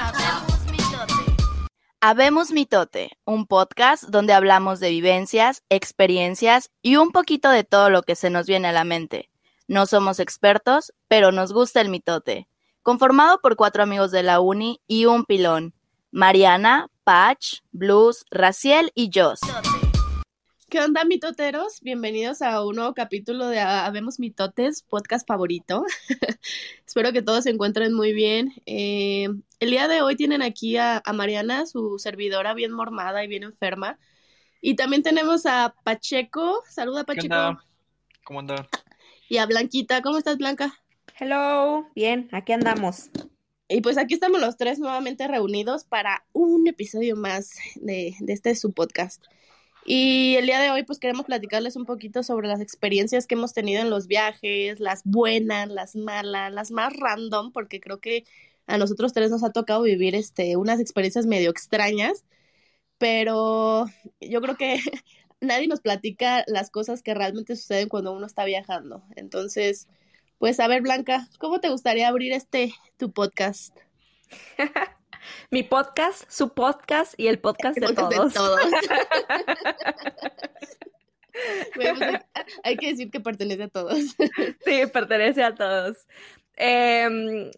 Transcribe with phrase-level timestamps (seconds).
[0.00, 1.36] Habemos mitote.
[2.00, 8.02] Habemos mitote, un podcast donde hablamos de vivencias, experiencias y un poquito de todo lo
[8.02, 9.30] que se nos viene a la mente.
[9.68, 12.48] No somos expertos, pero nos gusta el mitote.
[12.82, 15.74] Conformado por cuatro amigos de la uni y un pilón.
[16.12, 19.40] Mariana, Patch, Blues, Raciel y Joss.
[20.70, 21.82] ¿Qué onda, mitoteros?
[21.82, 25.84] Bienvenidos a un nuevo capítulo de Habemos Mitotes, podcast favorito.
[26.86, 28.54] Espero que todos se encuentren muy bien.
[28.64, 33.28] Eh, el día de hoy tienen aquí a, a Mariana, su servidora, bien mormada y
[33.28, 33.98] bien enferma.
[34.62, 36.62] Y también tenemos a Pacheco.
[36.70, 37.34] Saluda, ¿Qué Pacheco.
[37.34, 37.64] onda?
[38.24, 38.66] ¿Cómo anda?
[39.28, 40.00] Y a Blanquita.
[40.00, 40.72] ¿Cómo estás, Blanca?
[41.22, 43.10] Hello, bien, aquí andamos.
[43.68, 48.54] Y pues aquí estamos los tres nuevamente reunidos para un episodio más de, de este
[48.54, 49.26] su podcast.
[49.84, 53.52] Y el día de hoy pues queremos platicarles un poquito sobre las experiencias que hemos
[53.52, 58.24] tenido en los viajes, las buenas, las malas, las más random, porque creo que
[58.66, 62.24] a nosotros tres nos ha tocado vivir este, unas experiencias medio extrañas,
[62.96, 63.84] pero
[64.22, 64.80] yo creo que
[65.42, 69.04] nadie nos platica las cosas que realmente suceden cuando uno está viajando.
[69.16, 69.86] Entonces,
[70.40, 73.76] pues a ver, Blanca, ¿cómo te gustaría abrir este tu podcast?
[75.50, 78.34] Mi podcast, su podcast y el podcast de Podcast todos.
[78.34, 78.60] todos.
[81.74, 82.18] Güey, pues, hay,
[82.64, 83.98] hay que decir que pertenece a todos.
[84.64, 86.06] Sí, pertenece a todos.
[86.56, 87.50] Em,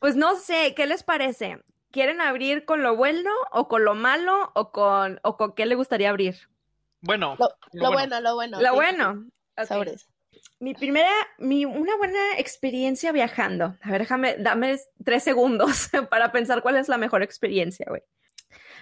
[0.00, 1.62] pues no sé, ¿qué les parece?
[1.92, 5.76] ¿Quieren abrir con lo bueno o con lo malo o con, o con qué le
[5.76, 6.36] gustaría abrir?
[7.00, 8.60] Bueno, Lo, lo bueno, lo bueno.
[8.60, 8.74] Lo sí.
[8.74, 9.26] bueno.
[9.56, 9.66] ok.
[9.66, 10.08] Sobres.
[10.58, 13.76] Mi primera, mi, una buena experiencia viajando.
[13.82, 18.02] A ver, déjame, dame tres segundos para pensar cuál es la mejor experiencia, güey.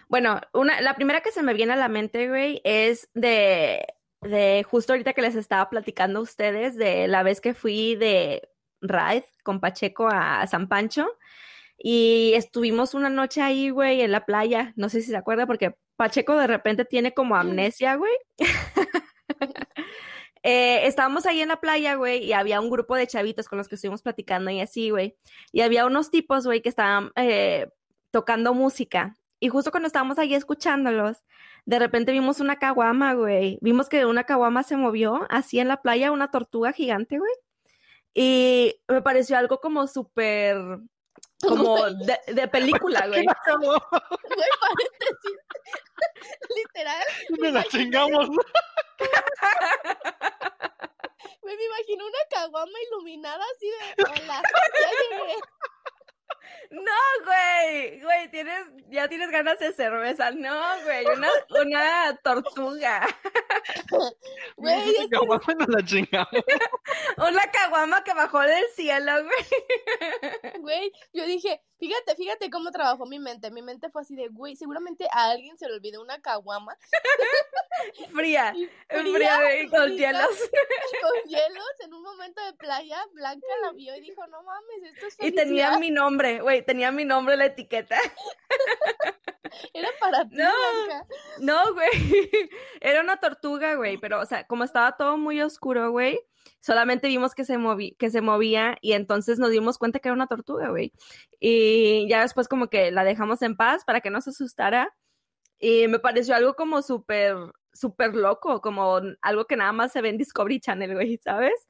[0.09, 3.87] Bueno, una, la primera que se me viene a la mente, güey, es de,
[4.21, 8.49] de justo ahorita que les estaba platicando a ustedes de la vez que fui de
[8.81, 11.09] ride con Pacheco a San Pancho
[11.79, 14.73] y estuvimos una noche ahí, güey, en la playa.
[14.77, 18.13] No sé si se acuerda porque Pacheco de repente tiene como amnesia, güey.
[20.47, 23.67] Eh, estábamos ahí en la playa, güey, y había un grupo de chavitos con los
[23.67, 25.17] que estuvimos platicando y así, güey.
[25.53, 27.71] Y había unos tipos, güey, que estaban eh,
[28.11, 29.17] tocando música.
[29.41, 31.25] Y justo cuando estábamos ahí escuchándolos,
[31.65, 33.59] de repente vimos una caguama, güey.
[33.63, 37.33] Vimos que una caguama se movió así en la playa, una tortuga gigante, güey.
[38.15, 40.57] Y me pareció algo como súper,
[41.41, 43.25] como de, de película, güey.
[43.25, 45.39] Güey, paréntesis.
[46.57, 47.05] Literal.
[47.41, 48.29] me la chingamos.
[51.41, 54.03] Güey, me imagino una caguama iluminada así de.
[54.03, 54.41] Hola.
[54.81, 55.37] Ya llegué.
[56.71, 56.93] No,
[57.25, 60.31] güey, güey, tienes, ya tienes ganas de cerveza.
[60.33, 61.29] No, güey, una,
[61.63, 63.07] una tortuga.
[64.57, 66.29] Güey, es que Caguama nos la chingamos.
[67.17, 70.61] Una caguama que bajó del cielo, güey.
[70.61, 73.51] Güey, yo dije, fíjate, fíjate cómo trabajó mi mente.
[73.51, 76.77] Mi mente fue así de, güey, seguramente a alguien se le olvidó una caguama
[78.15, 80.51] Fría, y fría, güey, con fría, hielos.
[81.03, 83.05] con hielos en un momento de playa.
[83.13, 85.79] Blanca la vio y dijo, no mames, esto es Y tenía felicidad".
[85.81, 87.97] mi nombre, güey, tenía mi nombre en la etiqueta.
[89.73, 90.51] Era para ti, No.
[90.87, 91.07] Blanca.
[91.39, 91.91] No, güey,
[92.81, 96.19] era una tortuga, güey, pero, o sea, como estaba todo muy oscuro, güey,
[96.61, 100.15] solamente vimos que se, moví, que se movía y entonces nos dimos cuenta que era
[100.15, 100.93] una tortuga, güey.
[101.39, 104.95] Y ya después como que la dejamos en paz para que no se asustara.
[105.59, 107.37] Y me pareció algo como súper,
[107.73, 111.67] súper loco, como algo que nada más se ve en Discovery Channel, güey, ¿sabes?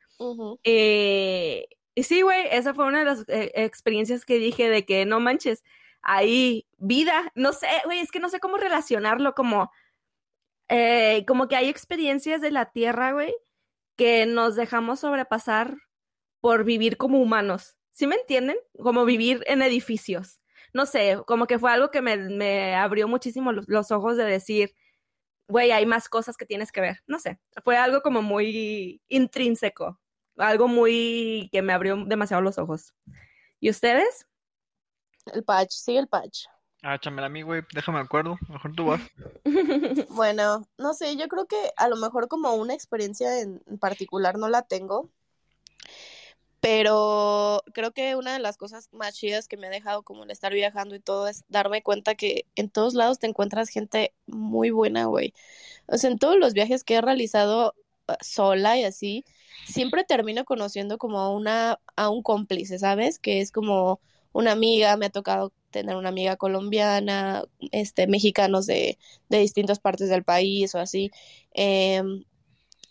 [0.65, 5.07] Eh, y sí, güey, esa fue una de las eh, experiencias que dije de que
[5.07, 5.63] no manches,
[6.03, 9.71] ahí vida, no sé, güey, es que no sé cómo relacionarlo, como,
[10.69, 13.35] eh, como que hay experiencias de la tierra, güey,
[13.97, 15.77] que nos dejamos sobrepasar
[16.41, 18.57] por vivir como humanos, ¿sí me entienden?
[18.75, 20.41] Como vivir en edificios.
[20.73, 24.25] No sé, como que fue algo que me, me abrió muchísimo los, los ojos de
[24.25, 24.75] decir,
[25.49, 27.03] güey, hay más cosas que tienes que ver.
[27.07, 30.01] No sé, fue algo como muy intrínseco,
[30.37, 32.95] algo muy que me abrió demasiado los ojos.
[33.61, 34.27] ¿Y ustedes?
[35.33, 36.47] El patch, sigue el patch.
[36.83, 37.63] Ah, chamela a mí, güey.
[37.73, 38.37] Déjame acuerdo.
[38.49, 39.01] Mejor tú vas.
[40.11, 44.49] Bueno, no sé, yo creo que a lo mejor como una experiencia en particular no
[44.49, 45.11] la tengo,
[46.65, 50.31] pero creo que una de las cosas más chidas que me ha dejado como el
[50.31, 54.71] estar viajando y todo es darme cuenta que en todos lados te encuentras gente muy
[54.71, 55.35] buena, güey.
[55.87, 57.75] O sea, en todos los viajes que he realizado
[58.09, 59.27] uh, sola y así,
[59.67, 63.19] siempre termino conociendo como a una, a un cómplice, ¿sabes?
[63.19, 64.01] Que es como
[64.33, 68.99] una amiga, me ha tocado tener una amiga colombiana, este, mexicanos de,
[69.29, 71.11] de distintas partes del país o así.
[71.53, 72.25] Em,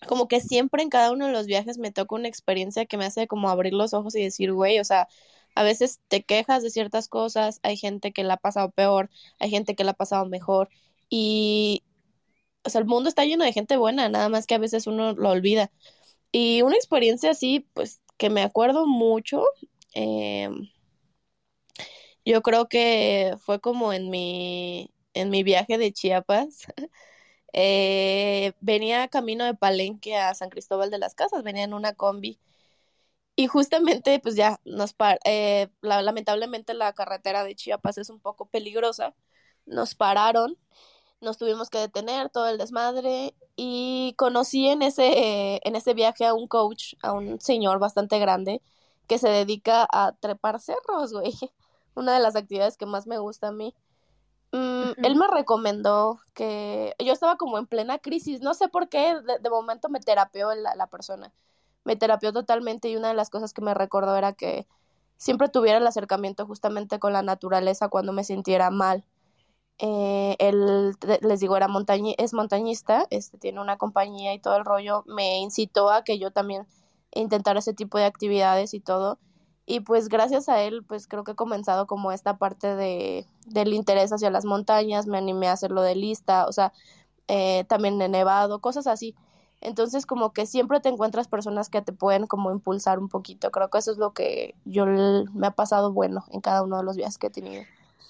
[0.07, 3.05] como que siempre en cada uno de los viajes me toca una experiencia que me
[3.05, 5.07] hace como abrir los ojos y decir, güey, o sea,
[5.55, 9.09] a veces te quejas de ciertas cosas, hay gente que la ha pasado peor,
[9.39, 10.69] hay gente que la ha pasado mejor
[11.09, 11.83] y,
[12.65, 15.13] o sea, el mundo está lleno de gente buena, nada más que a veces uno
[15.13, 15.71] lo olvida.
[16.33, 19.45] Y una experiencia así, pues, que me acuerdo mucho,
[19.95, 20.49] eh,
[22.25, 26.67] yo creo que fue como en mi, en mi viaje de Chiapas.
[27.55, 32.39] Eh, venía camino de Palenque a San Cristóbal de las Casas, venía en una combi.
[33.35, 38.47] Y justamente, pues ya nos par eh, lamentablemente la carretera de Chiapas es un poco
[38.47, 39.15] peligrosa.
[39.65, 40.57] Nos pararon,
[41.23, 46.33] nos tuvimos que detener todo el desmadre y conocí en ese, en ese viaje a
[46.33, 48.61] un coach, a un señor bastante grande
[49.07, 51.33] que se dedica a trepar cerros, güey.
[51.95, 53.75] Una de las actividades que más me gusta a mí.
[54.51, 59.15] Mm, él me recomendó que yo estaba como en plena crisis, no sé por qué,
[59.41, 61.33] de, momento me terapió la, la, persona,
[61.83, 64.67] me terapió totalmente y una de las cosas que me recordó era que
[65.17, 69.03] siempre tuviera el acercamiento justamente con la naturaleza cuando me sintiera mal.
[69.79, 71.67] Eh, él, les digo, era
[72.17, 76.31] es montañista, este, tiene una compañía y todo el rollo, me incitó a que yo
[76.31, 76.67] también
[77.11, 79.19] intentara ese tipo de actividades y todo.
[79.65, 83.73] Y pues gracias a él pues creo que he comenzado como esta parte de del
[83.73, 86.73] interés hacia las montañas me animé a hacerlo de lista o sea
[87.29, 89.15] eh, también he nevado cosas así.
[89.61, 93.69] Entonces como que siempre te encuentras personas que te pueden como impulsar un poquito creo
[93.69, 96.97] que eso es lo que yo me ha pasado bueno en cada uno de los
[96.97, 97.63] viajes que he tenido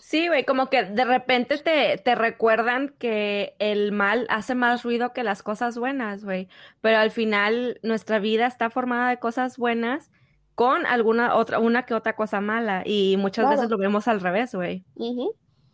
[0.05, 5.13] Sí, güey, como que de repente te, te recuerdan que el mal hace más ruido
[5.13, 6.49] que las cosas buenas, güey.
[6.81, 10.11] Pero al final nuestra vida está formada de cosas buenas
[10.55, 12.83] con alguna otra, una que otra cosa mala.
[12.85, 14.83] Y muchas veces lo vemos al revés, güey.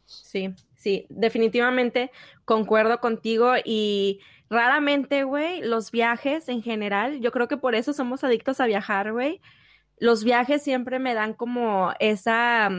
[0.06, 2.12] Sí, sí, definitivamente
[2.46, 8.24] concuerdo contigo y raramente, güey, los viajes en general, yo creo que por eso somos
[8.24, 9.42] adictos a viajar, güey.
[9.98, 12.70] Los viajes siempre me dan como esa,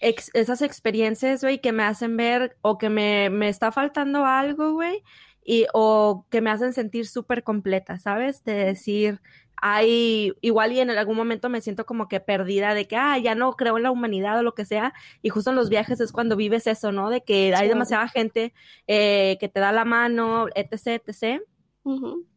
[0.00, 5.02] esas experiencias, güey, que me hacen ver o que me, me está faltando algo, güey,
[5.44, 8.44] y o que me hacen sentir súper completa, ¿sabes?
[8.44, 9.20] De decir,
[9.56, 13.34] hay igual y en algún momento me siento como que perdida de que, ah, ya
[13.34, 16.12] no creo en la humanidad o lo que sea, y justo en los viajes es
[16.12, 17.10] cuando vives eso, ¿no?
[17.10, 18.52] De que hay demasiada gente
[18.86, 21.42] eh, que te da la mano, etc., etc.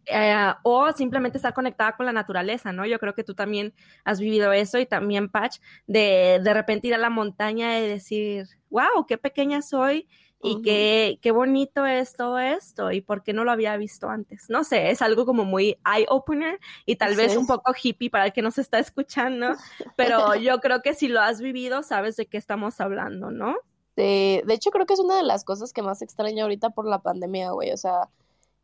[0.06, 2.86] Eh, o simplemente estar conectada con la naturaleza, ¿no?
[2.86, 3.74] Yo creo que tú también
[4.04, 8.48] has vivido eso y también, Patch, de de repente ir a la montaña y decir,
[8.69, 10.07] wow, qué pequeña soy
[10.42, 14.46] y qué, qué bonito es todo esto y por qué no lo había visto antes.
[14.50, 18.34] No sé, es algo como muy eye-opener y tal vez un poco hippie para el
[18.34, 19.54] que nos está escuchando,
[19.98, 23.57] pero yo creo que si lo has vivido, sabes de qué estamos hablando, ¿no?
[23.95, 27.00] de hecho, creo que es una de las cosas que más extraño ahorita por la
[27.00, 27.74] pandemia, güey.
[27.74, 28.07] O sea,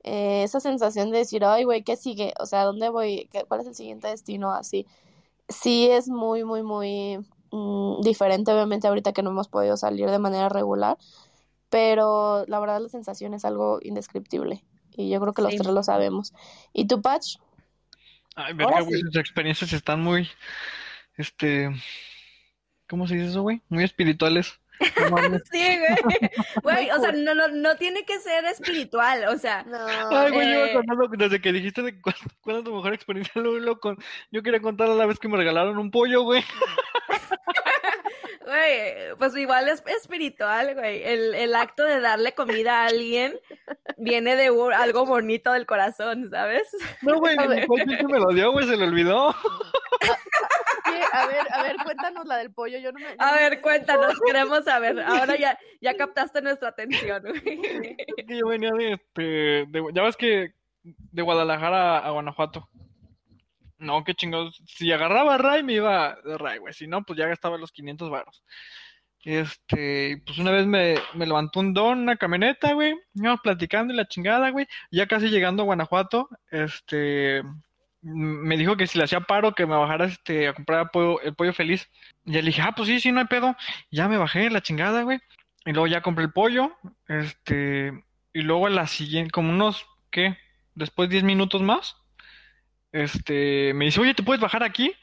[0.06, 2.34] eh, esa sensación de decir, ay, güey, ¿qué sigue?
[2.40, 3.28] O sea, ¿dónde voy?
[3.32, 4.54] ¿Qué, ¿Cuál es el siguiente destino?
[4.54, 4.86] Así.
[5.50, 7.20] Sí es muy, muy, muy
[7.52, 10.98] mm, diferente, obviamente, ahorita que no hemos podido salir de manera regular
[11.76, 14.64] pero la verdad la sensación es algo indescriptible
[14.96, 16.34] y yo creo que los tres lo sabemos.
[16.72, 17.36] ¿Y tu Patch?
[18.36, 20.30] Ay, verga, güey, sus experiencias están muy,
[21.18, 21.70] este,
[22.88, 23.62] ¿cómo se dice eso, güey?
[23.68, 24.60] Muy espirituales.
[25.52, 26.32] sí, güey.
[26.64, 29.64] Güey, o sea, no, no, no tiene que ser espiritual, o sea.
[29.64, 29.78] No,
[30.12, 31.08] Ay, güey, yo eh...
[31.18, 32.16] desde que dijiste de cuál,
[32.58, 33.98] es tu mejor experiencia, lo, con...
[34.32, 36.44] yo quería contar a la vez que me regalaron un pollo, güey.
[38.46, 41.04] Güey, pues igual es espiritual, güey.
[41.04, 43.40] El, el acto de darle comida a alguien
[43.98, 46.68] viene de algo bonito del corazón, ¿sabes?
[47.02, 49.36] No, güey, mi que me lo dio, güey, se le olvidó.
[51.14, 52.78] A ver, a ver, cuéntanos la del pollo.
[52.80, 55.00] Yo no me, a ver, cuéntanos, queremos saber.
[55.06, 57.24] Ahora ya, ya captaste nuestra atención,
[58.28, 62.70] yo venía de, este, de, ya ves que de Guadalajara a Guanajuato.
[63.78, 64.62] No, qué chingados.
[64.68, 66.74] Si agarraba Ray, me iba de Ray, güey.
[66.74, 68.44] Si no, pues ya gastaba los 500 varos.
[69.24, 72.96] Este, pues una vez me, me levantó un don, una camioneta, güey.
[73.16, 74.68] Íbamos platicando y la chingada, güey.
[74.92, 77.42] Ya casi llegando a Guanajuato, este,
[78.06, 81.22] me dijo que si le hacía paro, que me bajara este, a comprar el pollo,
[81.22, 81.90] el pollo feliz.
[82.26, 83.56] Y le dije, ah, pues sí, sí, no hay pedo.
[83.92, 85.20] Ya me bajé, la chingada, güey.
[85.66, 86.76] Y luego ya compré el pollo.
[87.08, 87.92] Este,
[88.34, 90.38] y luego a la siguiente, como unos, ¿qué?
[90.76, 91.98] Después 10 minutos más
[92.96, 94.94] este, me dice, oye, ¿te puedes bajar aquí?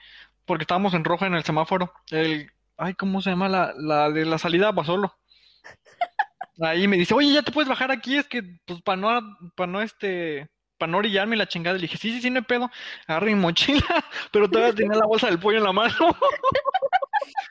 [0.46, 1.92] Porque estábamos en rojo en el semáforo.
[2.10, 3.50] El, ay, ¿cómo se llama?
[3.50, 5.14] La, la de la salida a solo.
[6.62, 9.70] Ahí me dice, oye, ya te puedes bajar aquí, es que, pues, para no, para
[9.70, 10.48] no, este,
[10.82, 11.76] para no orillarme la chingada.
[11.76, 12.68] Le dije, sí, sí, sí, no hay pedo.
[13.06, 13.84] Agarré mi mochila,
[14.32, 15.94] pero todavía tenía la bolsa del pollo en la mano.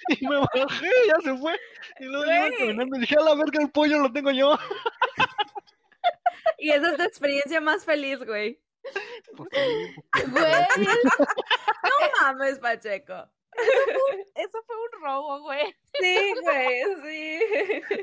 [0.09, 1.57] Y me bajé, ya se fue.
[1.99, 4.57] Y luego yo iba caminando y dije, a la verga, el pollo lo tengo yo.
[6.57, 8.59] Y esa es tu experiencia más feliz, güey.
[9.37, 9.49] Pues
[10.13, 10.87] pues, Güey,
[11.83, 13.29] No mames, Pacheco.
[14.35, 15.73] eso fue un robo, güey.
[16.01, 17.39] Sí, güey, sí.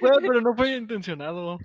[0.00, 1.58] güey, pero no fue intencionado.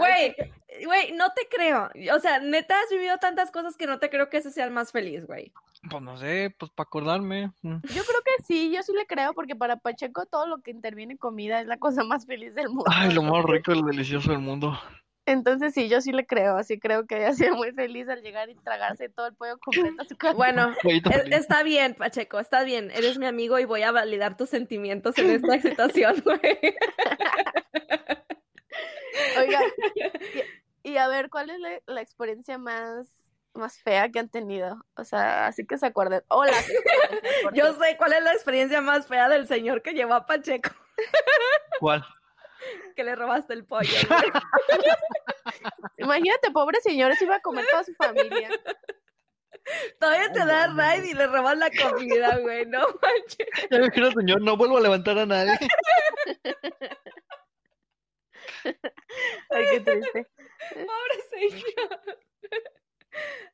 [0.00, 1.90] Güey, güey, no te creo.
[2.14, 4.70] O sea, neta has vivido tantas cosas que no te creo que ese sea el
[4.70, 5.52] más feliz, güey.
[5.90, 7.52] Pues no sé, pues para acordarme.
[7.62, 7.76] mm.
[7.94, 11.12] Yo creo que sí, yo sí le creo, porque para Pacheco todo lo que interviene
[11.12, 12.84] en comida es la cosa más feliz del mundo.
[12.90, 14.78] Ay, lo más rico y delicioso del mundo.
[15.26, 18.50] Entonces sí, yo sí le creo, sí creo que haya sido muy feliz al llegar
[18.50, 20.34] y tragarse todo el pollo completo a su casa.
[20.34, 22.90] Bueno, es- está bien, Pacheco, está bien.
[22.90, 26.40] Eres mi amigo y voy a validar tus sentimientos en esta situación, güey.
[29.38, 29.60] Oiga,
[30.82, 33.08] y, y a ver, ¿cuál es la, la experiencia más,
[33.54, 34.84] más fea que han tenido?
[34.96, 36.22] O sea, así que se acuerden.
[36.28, 36.56] Hola.
[37.52, 40.70] Yo sé cuál es la experiencia más fea del señor que llevó a Pacheco,
[41.78, 42.04] ¿Cuál?
[42.96, 43.90] que le robaste el pollo.
[45.98, 48.50] Imagínate, pobre señor, se iba a comer toda su familia.
[49.98, 52.66] Todavía te da raid y le robas la comida, güey.
[52.66, 53.68] No manches.
[53.70, 55.58] Ya me dijeron, señor, no vuelvo a levantar a nadie.
[59.50, 60.26] Ay, qué triste.
[60.70, 62.18] Pobre señor.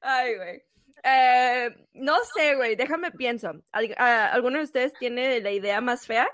[0.00, 0.62] Ay, güey.
[1.02, 3.52] Eh, no sé, güey, déjame pienso.
[3.72, 6.28] ¿Al- ¿Alguno de ustedes tiene la idea más fea?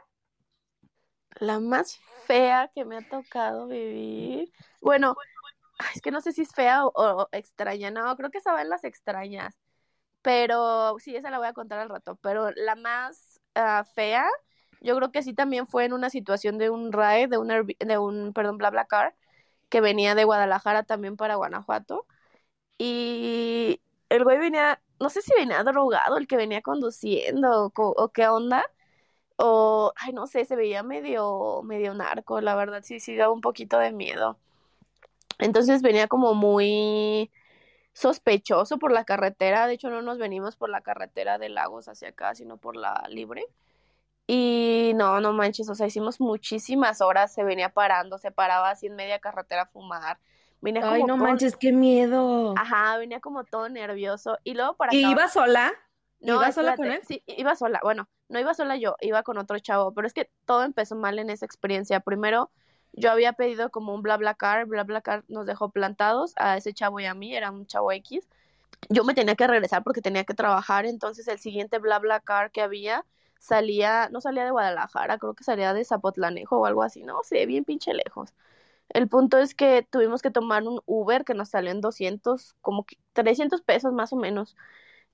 [1.37, 4.53] La más fea que me ha tocado vivir.
[4.81, 5.15] Bueno,
[5.95, 7.91] es que no sé si es fea o, o extraña.
[7.91, 9.59] No, creo que esa va en las extrañas.
[10.23, 12.17] Pero sí, esa la voy a contar al rato.
[12.23, 14.27] Pero la más ah, fea,
[14.83, 17.79] yo creo que sí también fue en una situación de un ride, de un, Airbnb-
[17.79, 19.15] de un, perdón, BlaBlaCar,
[19.69, 22.07] que venía de Guadalajara también para Guanajuato.
[22.79, 28.29] Y el güey venía, no sé si venía drogado el que venía conduciendo o, qué
[28.29, 28.65] onda.
[29.37, 33.41] O, ay, no sé, se veía medio, medio narco, la verdad, sí, sí, daba un
[33.41, 34.39] poquito de miedo.
[35.39, 37.31] Entonces venía como muy
[37.93, 42.09] sospechoso por la carretera, de hecho no nos venimos por la carretera de Lagos hacia
[42.09, 43.47] acá, sino por la libre.
[44.35, 48.87] Y no, no manches, o sea, hicimos muchísimas horas, se venía parando, se paraba así
[48.87, 50.17] en media carretera a fumar.
[50.63, 52.55] Venía Ay, como no todo- manches, qué miedo.
[52.57, 54.39] Ajá, venía como todo nervioso.
[54.43, 55.73] Y luego para ¿Y acabar- iba sola?
[56.21, 57.03] no, ¿Iba sola con él?
[57.07, 57.79] Sí, iba sola.
[57.83, 61.19] Bueno, no iba sola yo, iba con otro chavo, pero es que todo empezó mal
[61.19, 62.01] en esa experiencia.
[62.01, 62.51] Primero,
[62.95, 67.13] yo había pedido como un BlaBlaCar, BlaBlaCar nos dejó plantados a ese chavo y a
[67.13, 68.27] mí, era un chavo X.
[68.89, 73.05] Yo me tenía que regresar porque tenía que trabajar, entonces el siguiente BlaBlaCar que había
[73.43, 77.45] salía, no salía de Guadalajara, creo que salía de Zapotlanejo o algo así, no sé,
[77.47, 78.33] bien pinche lejos.
[78.89, 82.85] El punto es que tuvimos que tomar un Uber que nos salió en 200, como
[82.85, 84.57] que 300 pesos más o menos.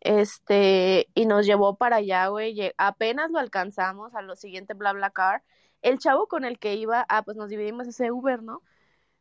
[0.01, 2.73] Este, y nos llevó para allá, güey.
[2.79, 5.45] Apenas lo alcanzamos a lo siguiente BlaBlaCar.
[5.83, 8.63] El chavo con el que iba, ah, pues nos dividimos ese Uber, ¿no?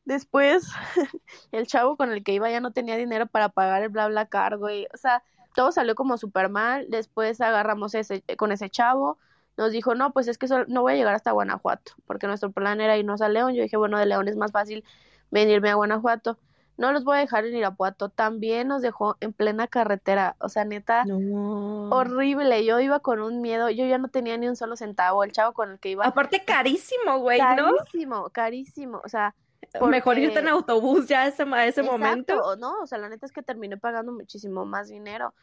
[0.06, 0.68] Después,
[1.52, 4.88] el chavo con el que iba ya no tenía dinero para pagar el BlaBlaCar, güey.
[4.94, 5.24] O sea,
[5.58, 6.86] todo salió como súper mal.
[6.88, 9.18] Después agarramos ese, con ese chavo.
[9.58, 12.80] Nos dijo, no, pues es que no voy a llegar hasta Guanajuato, porque nuestro plan
[12.80, 13.56] era irnos a León.
[13.56, 14.84] Yo dije, bueno, de León es más fácil
[15.32, 16.38] venirme a Guanajuato.
[16.78, 18.10] No los voy a dejar en Irapuato.
[18.10, 20.36] También nos dejó en plena carretera.
[20.40, 21.90] O sea, neta, No.
[21.90, 22.64] horrible.
[22.66, 23.72] Yo iba con un miedo.
[23.72, 25.24] Yo ya no tenía ni un solo centavo.
[25.24, 27.76] El chavo con el que iba, Aparte, carísimo, güey, ¿no?
[27.78, 29.02] carísimo, carísimo.
[29.04, 29.34] O sea,
[29.82, 32.56] Mejor irte en autobús ya a ese, a ese momento.
[32.58, 32.82] ¿no?
[32.82, 35.34] O sea, la neta es que terminé pagando muchísimo más dinero.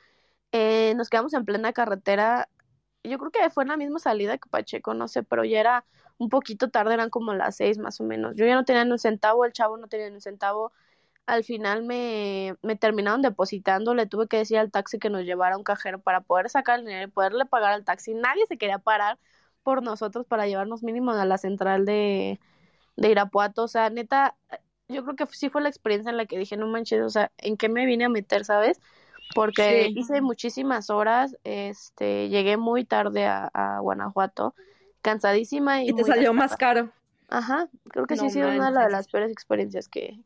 [0.53, 2.49] Eh, nos quedamos en plena carretera.
[3.03, 5.85] Yo creo que fue en la misma salida que Pacheco, no sé, pero ya era
[6.19, 8.35] un poquito tarde, eran como las seis más o menos.
[8.37, 10.73] Yo ya no tenía ni un centavo, el chavo no tenía ni un centavo.
[11.27, 15.55] Al final me, me terminaron depositando, le tuve que decir al taxi que nos llevara
[15.55, 18.15] a un cajero para poder sacar el dinero y poderle pagar al taxi.
[18.15, 19.19] Nadie se quería parar
[19.63, 22.39] por nosotros para llevarnos mínimo a la central de,
[22.97, 23.65] de Irapuato.
[23.65, 24.37] O sea, neta,
[24.89, 27.33] yo creo que sí fue la experiencia en la que dije, no manches, o sea,
[27.39, 28.81] ¿en qué me vine a meter, sabes?
[29.35, 30.01] Porque Sí.
[30.01, 34.55] hice muchísimas horas, este, llegué muy tarde a, a Guanajuato,
[35.03, 36.91] cansadísima y, Y te salió más caro.
[37.29, 40.21] Ajá, creo que sí ha sido una de las peores experiencias que,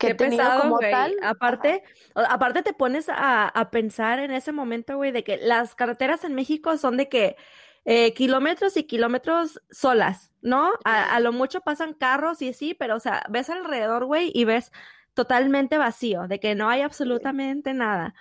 [0.00, 1.14] he tenido pesado, como tal.
[1.22, 1.82] Aparte,
[2.14, 6.34] aparte te pones a, a pensar en ese momento, güey, de que las carreteras en
[6.34, 7.36] México son de que
[7.84, 10.72] eh, kilómetros y kilómetros solas, ¿no?
[10.84, 14.44] A, a lo mucho pasan carros y sí, pero o sea, ves alrededor, güey, y
[14.44, 14.72] ves
[15.14, 18.14] totalmente vacío, de que no hay absolutamente nada.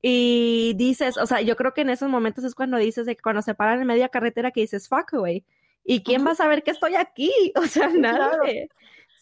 [0.00, 3.22] Y dices, o sea, yo creo que en esos momentos es cuando dices de que
[3.22, 5.44] cuando se paran en media carretera que dices, fuck, güey.
[5.84, 7.32] ¿Y quién va a saber que estoy aquí?
[7.56, 8.42] O sea, Claro.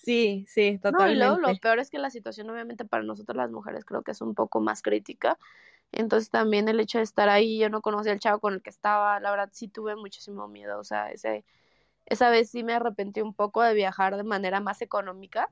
[0.07, 1.17] Sí, sí, No, y totalmente.
[1.17, 4.21] luego lo peor es que la situación, obviamente, para nosotros las mujeres creo que es
[4.21, 5.37] un poco más crítica.
[5.93, 8.71] Entonces también el hecho de estar ahí, yo no conocía al chavo con el que
[8.71, 11.45] estaba, la verdad sí tuve muchísimo miedo, o sea, ese,
[12.07, 15.51] esa vez sí me arrepentí un poco de viajar de manera más económica,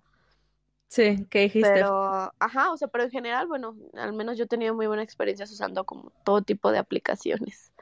[0.88, 1.84] Sí, ¿qué dijiste?
[1.84, 5.04] pero, ajá, o sea, pero en general, bueno, al menos yo he tenido muy buenas
[5.04, 7.73] experiencias usando como todo tipo de aplicaciones.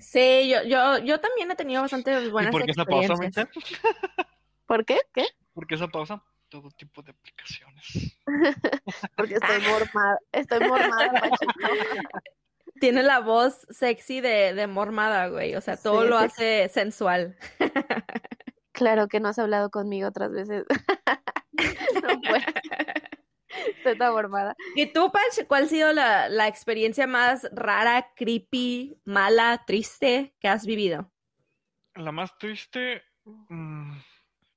[0.00, 3.16] Sí, yo, yo, yo también he tenido bastante ¿Y buenas por qué pausa, experiencias.
[3.16, 3.48] Michelle?
[4.66, 4.98] ¿Por qué?
[5.14, 5.24] ¿Qué?
[5.56, 6.22] ¿Por qué esa pausa?
[6.50, 8.18] Todo tipo de aplicaciones.
[9.16, 11.30] Porque estoy mormada, estoy mormada.
[12.78, 15.54] Tiene la voz sexy de, de mormada, güey.
[15.54, 16.24] O sea, todo Sí, lo sí.
[16.26, 17.38] hace sensual.
[18.72, 20.66] Claro que no has hablado conmigo otras veces.
[22.02, 22.44] No puedo.
[23.78, 24.54] Estoy tan mormada.
[24.74, 30.48] ¿Y tú, Pach, cuál ha sido la, la experiencia más rara, creepy, mala, triste que
[30.48, 31.10] has vivido?
[31.94, 33.96] La más triste, mm,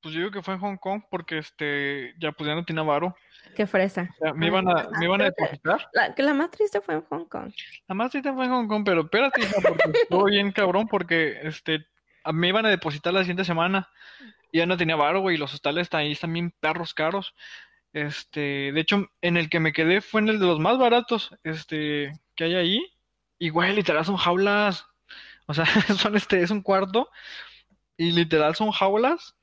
[0.01, 2.83] pues yo digo que fue en Hong Kong porque este ya pues ya no tenía
[2.83, 3.15] varo.
[3.55, 4.09] Qué fresa.
[4.19, 5.87] O sea, me iban a, me iban a depositar.
[5.93, 7.51] La, que la más triste fue en Hong Kong.
[7.87, 11.39] La más triste fue en Hong Kong, pero espérate, hija, porque estuvo bien cabrón porque
[11.43, 11.85] este
[12.23, 13.89] a- me iban a depositar la siguiente semana
[14.51, 17.33] y ya no tenía varo, güey, los hostales están ahí están bien perros caros.
[17.93, 21.31] Este, de hecho, en el que me quedé fue en el de los más baratos,
[21.43, 22.93] este, que hay ahí.
[23.39, 24.85] Y güey, literal son jaulas.
[25.47, 25.65] O sea,
[25.97, 27.09] son este, es un cuarto
[27.97, 29.35] y literal son jaulas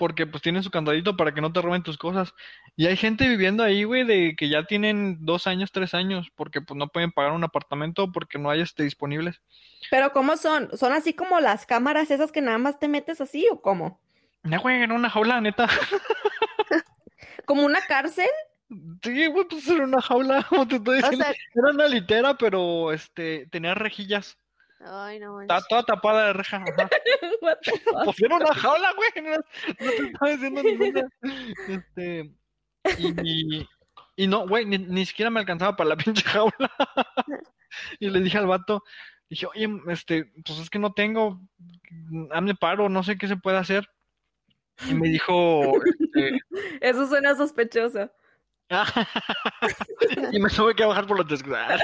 [0.00, 2.32] porque pues tienen su candadito para que no te roben tus cosas.
[2.74, 6.62] Y hay gente viviendo ahí, güey, de que ya tienen dos años, tres años, porque
[6.62, 9.42] pues no pueden pagar un apartamento porque no hay este disponibles.
[9.90, 10.74] Pero ¿cómo son?
[10.74, 14.00] ¿Son así como las cámaras esas que nada más te metes así o cómo?
[14.44, 15.68] Ya, güey, era una jaula, neta.
[17.44, 18.28] ¿Como una cárcel?
[19.02, 21.24] Sí, güey, pues era una jaula, como te estoy O diciendo.
[21.26, 24.38] sea, Era una litera, pero este, tenía rejillas.
[24.80, 25.68] Ay, no manches.
[25.68, 26.64] toda tapada de reja.
[28.18, 29.24] era una jaula, güey.
[29.24, 31.08] No, no te estaba diciendo ninguna.
[31.68, 32.30] Este,
[32.98, 33.68] y,
[34.16, 36.70] y no, güey, ni, ni siquiera me alcanzaba para la pinche jaula.
[37.98, 38.82] Y le dije al vato,
[39.28, 41.40] dije, oye, este, pues es que no tengo,
[42.30, 43.88] hazme paro, no sé qué se puede hacer.
[44.88, 46.40] Y me dijo, este,
[46.80, 48.10] Eso suena sospechoso.
[50.32, 51.82] y me tuve que bajar por los desgraciados.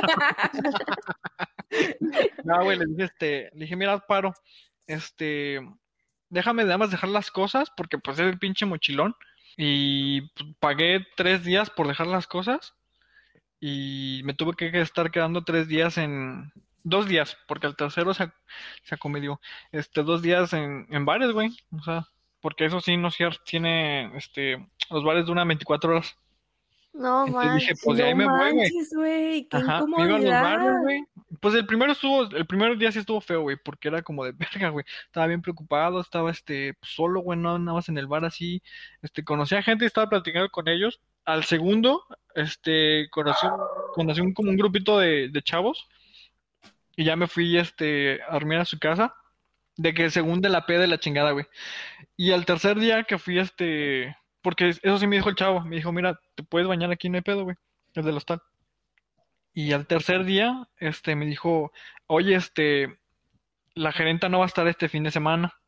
[2.45, 4.33] No, güey, le dije, este, le dije, mira, paro,
[4.87, 5.61] este,
[6.29, 9.15] déjame nada más dejar las cosas, porque pues es el pinche mochilón,
[9.57, 12.75] y pues, pagué tres días por dejar las cosas,
[13.61, 16.53] y me tuve que estar quedando tres días en,
[16.85, 18.31] dos días, porque el tercero se,
[18.85, 19.41] se acomedió,
[19.73, 22.07] este, dos días en, en bares, güey, o sea,
[22.41, 23.11] porque eso sí no
[23.45, 26.17] tiene, este, los bares duran 24 horas.
[26.97, 27.81] No Entonces dije, manches.
[27.83, 28.71] pues de ahí No me voy, güey.
[28.71, 30.73] manches, güey, qué Ajá, me iba a los incomodidad.
[30.81, 31.05] güey.
[31.41, 34.33] Pues el primero estuvo, el primer día sí estuvo feo, güey, porque era como de
[34.69, 34.85] verga, güey.
[35.07, 38.63] Estaba bien preocupado, estaba este pues, solo, güey, no nada más en el bar así.
[39.03, 41.01] Este, conocí a gente y estaba platicando con ellos.
[41.25, 42.05] Al segundo,
[42.35, 43.47] este, conocí,
[43.95, 45.89] conocí un, como un grupito de, de chavos
[46.97, 49.15] y ya me fui, este, a dormir a su casa.
[49.79, 51.47] De que según de la peda de la chingada, güey.
[52.17, 55.75] Y al tercer día que fui, este, porque eso sí me dijo el chavo, me
[55.75, 57.57] dijo, mira, te puedes bañar aquí, no hay pedo, güey,
[57.95, 58.41] el del hostal.
[59.53, 61.73] Y al tercer día, este, me dijo,
[62.07, 62.97] oye, este,
[63.75, 65.59] la gerenta no va a estar este fin de semana.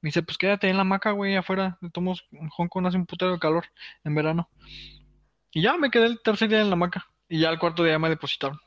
[0.00, 1.78] Me dice, pues quédate en la hamaca, güey, afuera.
[1.92, 3.64] Tomos en Hong Kong hace un putero de calor
[4.02, 4.50] en verano.
[5.52, 7.06] Y ya me quedé el tercer día en la hamaca.
[7.28, 8.58] Y ya al cuarto día me depositaron.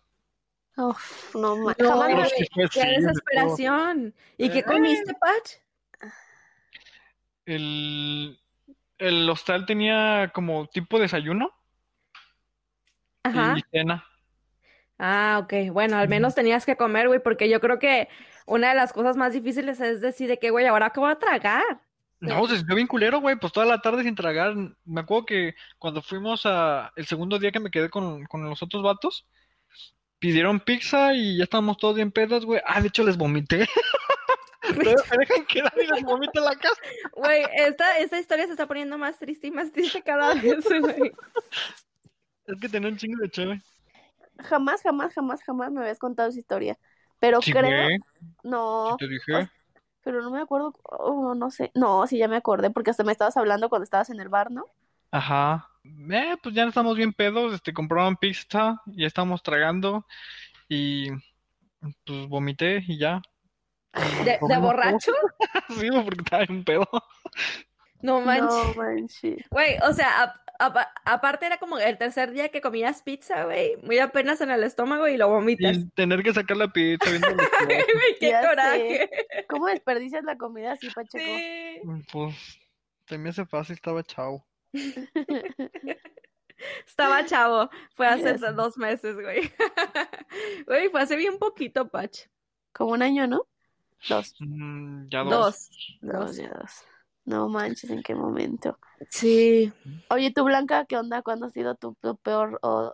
[0.78, 2.86] Uf, no No, jamás sí qué todo.
[2.86, 4.16] desesperación.
[4.38, 4.64] ¿Y qué Eh.
[4.64, 6.12] comiste, Pach?
[7.46, 8.39] El,
[9.00, 11.52] el hostal tenía como tipo desayuno
[13.24, 13.56] Ajá.
[13.58, 14.06] y cena.
[14.98, 15.72] Ah, ok.
[15.72, 18.10] Bueno, al menos tenías que comer, güey, porque yo creo que
[18.46, 21.16] una de las cosas más difíciles es decir de que, güey, ahora qué voy a
[21.16, 21.82] tragar.
[22.20, 24.54] No, se sintió bien culero, güey, pues toda la tarde sin tragar.
[24.84, 28.62] Me acuerdo que cuando fuimos a el segundo día que me quedé con, con los
[28.62, 29.26] otros vatos,
[30.20, 32.62] pidieron pizza y ya estábamos todos bien pedos, güey.
[32.66, 33.68] Ah, de hecho les vomité.
[35.12, 36.82] Me dejan quedar y les vomito en la casa.
[37.16, 41.12] Güey, esta, esta historia se está poniendo más triste y más triste cada vez, güey.
[42.48, 43.62] Es que tenía un chingo de chévere.
[44.40, 46.78] jamás, jamás, jamás, jamás me habías contado esa historia.
[47.20, 47.98] Pero Sí, creo, güey,
[48.44, 49.50] no, sí te dije.
[50.02, 51.72] pero no me acuerdo, oh, no sé.
[51.76, 54.52] No, sí, ya me acordé porque hasta me estabas hablando cuando estabas en el bar,
[54.52, 54.66] ¿no?
[55.12, 55.68] Ajá.
[56.12, 60.06] Eh, pues ya estamos bien pedos, este, compraron pizza, ya estamos tragando
[60.70, 61.10] y
[62.06, 63.22] pues vomité y ya.
[64.24, 65.12] ¿De, de borracho?
[65.80, 66.88] Sí, porque estaba en pedo.
[68.02, 68.50] No manches.
[68.54, 69.46] No manches.
[69.50, 73.78] Güey, o sea, a- a- aparte era como el tercer día que comías pizza, güey,
[73.84, 75.78] muy apenas en el estómago y lo vomitas.
[75.78, 77.28] Y tener que sacar la pizza viendo
[78.20, 78.48] qué Ya sé.
[78.48, 79.10] coraje.
[79.48, 81.24] ¿Cómo desperdicias la comida así, Pacheco?
[81.26, 81.82] Sí.
[82.12, 82.36] Pues
[83.08, 84.46] se me hace fácil, estaba chao.
[86.86, 87.70] Estaba chavo.
[87.96, 88.56] Fue hace Yes.
[88.56, 89.50] dos meses, güey.
[90.68, 92.28] Güey, fue hace bien poquito, Pach.
[92.74, 93.48] Como un año, ¿no?
[94.08, 94.36] Dos.
[94.40, 95.70] Mm, ya dos.
[96.02, 96.20] Dos.
[96.20, 96.72] Dos, ya dos.
[97.26, 98.80] No manches, ¿en qué momento?
[99.10, 99.72] Sí.
[100.10, 101.22] Oye, tú, Blanca, ¿qué onda?
[101.22, 102.94] ¿Cuándo ha sido tu, tu peor o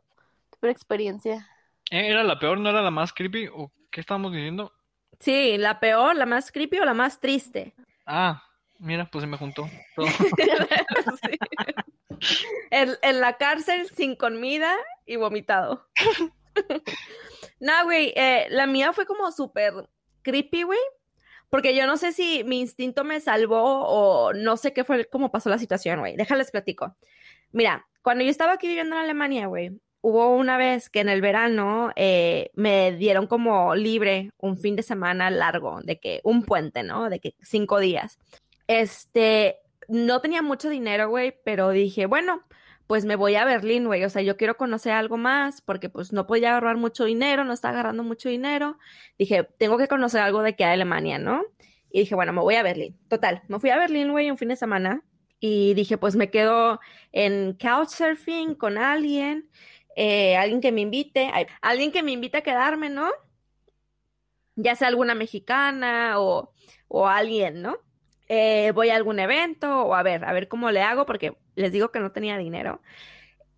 [0.52, 1.48] tu peor experiencia?
[1.92, 3.48] Eh, ¿Era la peor, no era la más creepy?
[3.54, 4.74] ¿O qué estábamos diciendo?
[5.20, 7.74] Sí, la peor, la más creepy o la más triste.
[8.06, 8.44] Ah,
[8.80, 9.70] mira, pues se me juntó.
[9.96, 10.08] todo.
[12.22, 12.40] Sí.
[12.72, 14.74] En, en la cárcel sin comida
[15.06, 15.88] y vomitado.
[17.60, 19.74] No, güey, eh, la mía fue como súper
[20.26, 20.80] creepy, güey.
[21.50, 25.32] Porque yo no sé si mi instinto me salvó o no sé qué fue, cómo
[25.32, 26.18] pasó la situación, güey.
[26.18, 26.98] Déjales platico.
[27.52, 31.22] Mira, cuando yo estaba aquí viviendo en Alemania, güey, hubo una vez que en el
[31.22, 36.84] verano eh, me dieron como libre un fin de semana largo, de que un puente,
[36.84, 37.10] ¿no?
[37.10, 38.20] De que cinco días.
[38.68, 42.44] Este, no tenía mucho dinero, güey, pero dije, bueno,
[42.88, 44.04] pues me voy a Berlín, güey.
[44.04, 47.54] O sea, yo quiero conocer algo más porque pues no podía agarrar mucho dinero, no
[47.54, 48.78] estaba agarrando mucho dinero.
[49.18, 51.44] Dije, tengo que conocer algo de que Alemania, ¿no?
[51.92, 52.98] Y dije, bueno, me voy a Berlín.
[53.10, 55.04] Total, me fui a Berlín, güey, un fin de semana.
[55.40, 56.80] Y dije, pues me quedo
[57.12, 59.50] en couchsurfing con alguien,
[59.96, 63.10] eh, alguien que me invite, alguien que me invite a quedarme, ¿no?
[64.56, 66.54] Ya sea alguna mexicana o,
[66.88, 67.78] o alguien, ¿no?
[68.28, 71.72] Eh, voy a algún evento o a ver, a ver cómo le hago porque les
[71.72, 72.82] digo que no tenía dinero.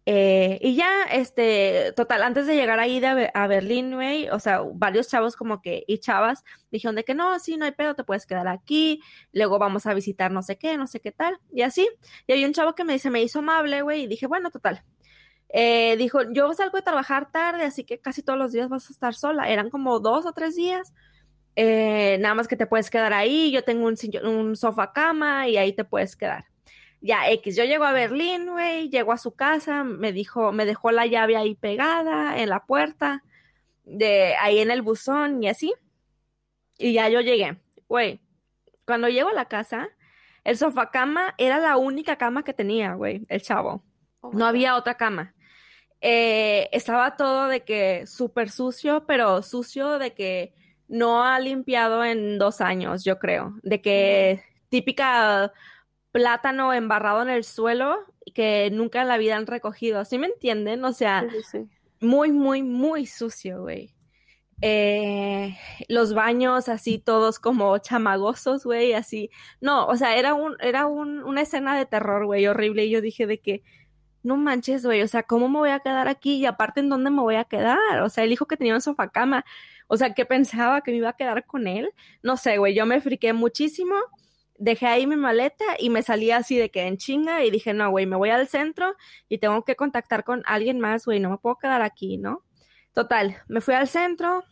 [0.10, 4.30] Eh, y ya, este, total, antes de llegar ahí de a, Be- a Berlín, güey,
[4.30, 7.74] o sea, varios chavos como que, y chavas, dijeron de que no, sí, no hay
[7.74, 9.02] pedo, te puedes quedar aquí,
[9.34, 11.90] luego vamos a visitar no sé qué, no sé qué tal, y así.
[12.26, 14.82] Y hay un chavo que me dice, me hizo amable, güey, y dije, bueno, total.
[15.50, 18.94] Eh, dijo, yo salgo de trabajar tarde, así que casi todos los días vas a
[18.94, 19.50] estar sola.
[19.50, 20.94] Eran como dos o tres días.
[21.56, 25.58] Eh, nada más que te puedes quedar ahí, yo tengo un, un sofá cama y
[25.58, 26.46] ahí te puedes quedar.
[27.08, 30.92] Ya, X, yo llego a Berlín, güey, llego a su casa, me dijo, me dejó
[30.92, 33.24] la llave ahí pegada en la puerta,
[33.86, 35.74] de ahí en el buzón y así.
[36.78, 38.20] Y ya yo llegué, güey.
[38.86, 39.88] Cuando llego a la casa,
[40.44, 43.86] el sofá cama era la única cama que tenía, güey, el chavo.
[44.20, 45.34] Oh No había otra cama.
[46.02, 50.54] Eh, estaba todo de que súper sucio, pero sucio de que
[50.90, 53.56] no ha limpiado en dos años, yo creo.
[53.64, 55.54] De que típica
[56.12, 57.98] plátano embarrado en el suelo
[58.34, 60.06] que nunca en la vida han recogido.
[60.06, 60.84] ¿Sí me entienden?
[60.86, 61.70] O sea, Sí, sí, sí.
[62.02, 63.94] muy, muy, muy sucio, güey.
[64.62, 65.56] Eh,
[65.88, 69.30] los baños así todos como chamagosos, güey, así.
[69.62, 72.86] No, o sea, era un, era un, una escena de terror, güey, horrible.
[72.86, 73.64] Y yo dije de que,
[74.24, 76.38] no manches, güey, o sea, ¿cómo me voy a quedar aquí?
[76.38, 78.02] Y aparte, ¿en dónde me voy a quedar?
[78.04, 79.46] O sea, él dijo que tenía un sofá cama.
[79.88, 81.90] O sea, ¿qué pensaba que me iba a quedar con él?
[82.24, 83.96] No sé, güey, yo me friqué muchísimo.
[84.58, 87.90] Dejé ahí mi maleta y me salí así de que en chinga y dije, no,
[87.92, 88.96] güey, me voy al centro
[89.30, 92.44] y tengo que contactar con alguien más, güey, no me puedo quedar aquí, ¿no?
[92.94, 94.44] Total, me fui al centro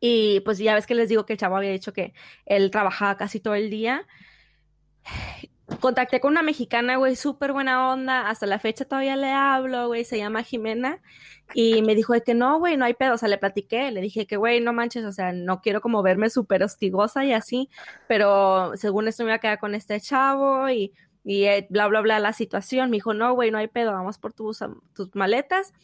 [0.00, 2.14] y pues ya ves que les digo que el chavo había dicho que
[2.46, 4.06] él trabajaba casi todo el día.
[5.80, 8.28] Contacté con una mexicana, güey, súper buena onda.
[8.28, 11.00] Hasta la fecha todavía le hablo, güey, se llama Jimena.
[11.54, 13.14] Y me dijo de que no, güey, no hay pedo.
[13.14, 16.02] O sea, le platiqué, le dije que, güey, no manches, o sea, no quiero como
[16.02, 17.68] verme súper hostigosa y así.
[18.08, 22.00] Pero según esto me iba a quedar con este chavo y, y eh, bla, bla,
[22.00, 22.90] bla, la situación.
[22.90, 24.60] Me dijo, no, güey, no hay pedo, vamos por tus,
[24.94, 25.74] tus maletas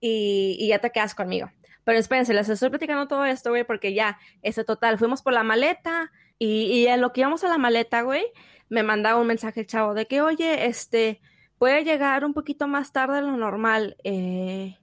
[0.00, 1.50] y, y ya te quedas conmigo.
[1.84, 5.42] Pero espérense, les estoy platicando todo esto, güey, porque ya, ese total, fuimos por la
[5.42, 8.26] maleta y, y en lo que íbamos a la maleta, güey,
[8.70, 11.20] me mandaba un mensaje el chavo de que, oye, este,
[11.58, 14.78] puede llegar un poquito más tarde de lo normal, eh,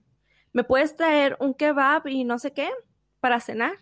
[0.53, 2.69] ¿me puedes traer un kebab y no sé qué
[3.19, 3.77] para cenar?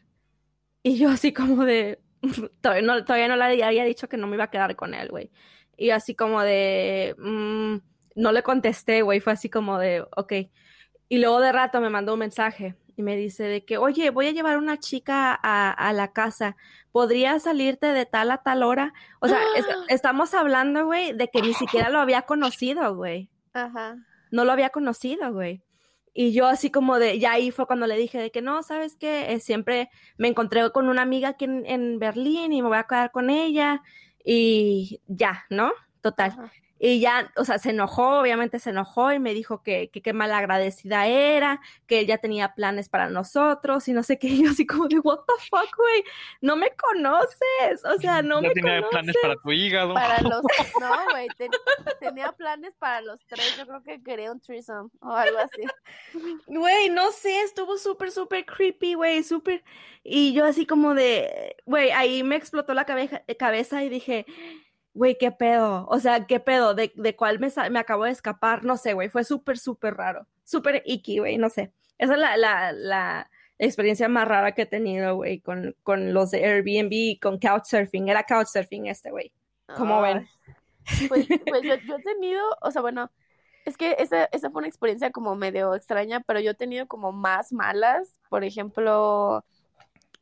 [0.83, 1.99] Y yo así como de,
[2.61, 5.09] todavía no, todavía no le había dicho que no me iba a quedar con él,
[5.09, 5.31] güey.
[5.75, 7.77] Y así como de, mm,
[8.15, 10.33] no le contesté, güey, fue así como de, ok.
[11.09, 14.27] Y luego de rato me mandó un mensaje y me dice de que, oye, voy
[14.27, 16.55] a llevar una chica a, a la casa,
[16.91, 18.93] ¿podría salirte de tal a tal hora?
[19.19, 23.29] O sea, es- estamos hablando, güey, de que ni siquiera lo había conocido, güey.
[23.53, 23.97] Ajá.
[24.31, 25.62] No lo había conocido, güey.
[26.13, 28.95] Y yo así como de, ya ahí fue cuando le dije de que no, ¿sabes
[28.95, 29.34] qué?
[29.34, 32.84] Eh, siempre me encontré con una amiga aquí en, en Berlín y me voy a
[32.86, 33.81] quedar con ella
[34.23, 35.71] y ya, ¿no?
[36.01, 36.31] Total.
[36.31, 36.51] Ajá.
[36.77, 40.11] Y ya, o sea, se enojó, obviamente se enojó y me dijo que que qué
[40.11, 44.27] malagradecida era, que él ya tenía planes para nosotros y no sé qué.
[44.27, 46.03] Y yo así como de, what the fuck, güey,
[46.41, 48.89] no me conoces, o sea, no ya me tenía conoces.
[48.91, 49.93] planes para tu hígado.
[49.93, 50.41] Para los.
[50.81, 51.27] No, güey.
[51.38, 51.51] ten-
[52.01, 53.55] tenía planes para los tres.
[53.57, 55.61] Yo creo que quería un threesome o algo así.
[56.47, 59.63] Güey, no sé, estuvo súper, súper creepy, güey, súper.
[60.03, 64.25] Y yo así como de, güey, ahí me explotó la cabeza, cabeza y dije,
[64.95, 65.86] güey, qué pedo.
[65.89, 68.63] O sea, qué pedo, de, de cuál me, me acabo de escapar.
[68.63, 70.25] No sé, güey, fue súper, súper raro.
[70.43, 71.71] Súper icky, güey, no sé.
[71.99, 73.29] Esa es la, la, la
[73.60, 78.10] experiencia más rara que he tenido, güey, con, con los de Airbnb con Couchsurfing.
[78.10, 79.31] Era Couchsurfing este, güey.
[79.77, 80.27] ¿Cómo ven?
[81.08, 83.12] Pues, pues yo, yo, he tenido, o sea, bueno,
[83.65, 87.12] es que esa, esa fue una experiencia como medio extraña, pero yo he tenido como
[87.12, 88.13] más malas.
[88.29, 89.43] Por ejemplo,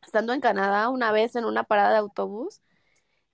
[0.06, 2.62] estando en Canadá una vez en una parada de autobús,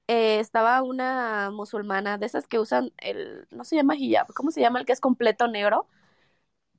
[0.10, 4.60] eh, estaba una musulmana de esas que usan el, no se llama hijab, ¿cómo se
[4.60, 5.88] llama el que es completo negro?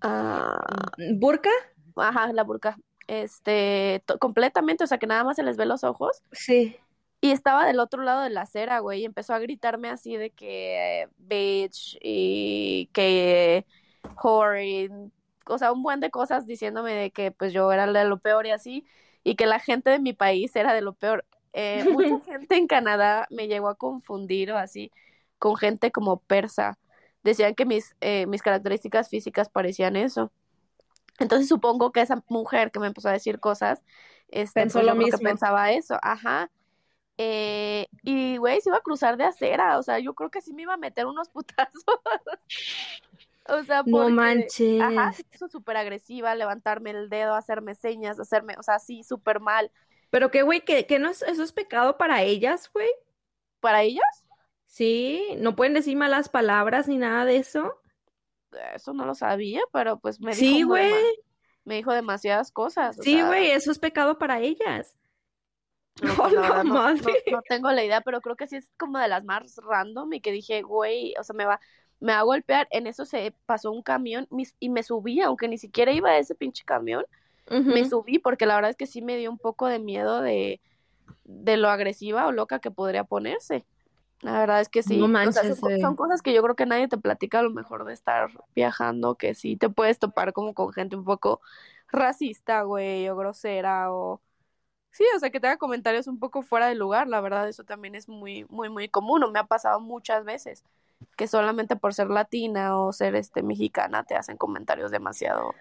[0.03, 1.51] Uh, ¿Burka?
[1.95, 2.77] Ajá, la burka.
[3.07, 6.25] Este, completamente, o sea que nada más se les ve los ojos.
[6.33, 6.77] Sí.
[7.21, 10.31] Y estaba del otro lado de la acera, güey, y empezó a gritarme así de
[10.31, 13.65] que bitch y que
[14.25, 14.91] whore,
[15.47, 18.47] o sea, un buen de cosas diciéndome de que pues yo era de lo peor
[18.47, 18.85] y así,
[19.23, 21.25] y que la gente de mi país era de lo peor.
[21.53, 24.91] Eh, mucha gente en Canadá me llegó a confundir o así
[25.39, 26.79] con gente como persa.
[27.23, 30.31] Decían que mis, eh, mis características físicas parecían eso.
[31.19, 33.83] Entonces supongo que esa mujer que me empezó a decir cosas,
[34.29, 35.19] este, pensó lo mismo.
[35.19, 36.51] Que pensaba eso, ajá.
[37.19, 40.55] Eh, y, güey, se iba a cruzar de acera, o sea, yo creo que sí
[40.55, 41.85] me iba a meter unos putazos.
[43.47, 44.81] o sea, porque, no manches.
[44.81, 45.13] Ajá,
[45.51, 49.71] súper agresiva, levantarme el dedo, hacerme señas, hacerme, o sea, sí, súper mal.
[50.11, 52.89] Pero que, güey, que, que no es, eso es pecado para ellas, güey.
[53.61, 54.25] ¿Para ellas?
[54.67, 57.81] Sí, no pueden decir malas palabras ni nada de eso.
[58.75, 60.41] Eso no lo sabía, pero pues me dijo.
[60.41, 60.93] Sí, güey.
[61.65, 62.97] Me dijo demasiadas cosas.
[63.01, 64.97] Sí, güey, eso es pecado para ellas.
[66.03, 68.99] No, pues, no, no, no, no, tengo la idea, pero creo que sí es como
[68.99, 71.61] de las más random y que dije, güey, o sea, me va,
[72.01, 72.67] me va a golpear.
[72.71, 74.27] En eso se pasó un camión
[74.59, 77.05] y me subí, aunque ni siquiera iba a ese pinche camión,
[77.51, 77.75] uh -huh.
[77.75, 80.61] me subí porque la verdad es que sí me dio un poco de miedo de,
[81.25, 83.65] de lo agresiva o loca que podría ponerse.
[84.21, 84.99] La verdad es que sí.
[84.99, 87.43] No manches, o sea, son, son, cosas que yo creo que nadie te platica a
[87.43, 91.41] lo mejor de estar viajando, que sí te puedes topar como con gente un poco
[91.89, 94.21] racista, güey, o grosera, o
[94.91, 97.65] Sí, o sea, que te haga comentarios un poco fuera de lugar, la verdad, eso
[97.65, 100.65] también es muy, muy, muy común, o me ha pasado muchas veces,
[101.17, 105.55] que solamente por ser latina o ser este mexicana te hacen comentarios demasiado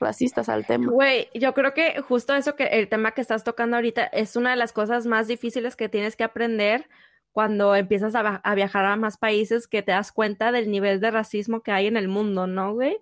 [0.00, 0.90] racistas al tema.
[0.90, 4.50] Güey, yo creo que justo eso que el tema que estás tocando ahorita es una
[4.50, 6.88] de las cosas más difíciles que tienes que aprender
[7.32, 11.10] cuando empiezas a, a viajar a más países, que te das cuenta del nivel de
[11.10, 12.98] racismo que hay en el mundo, ¿no, güey?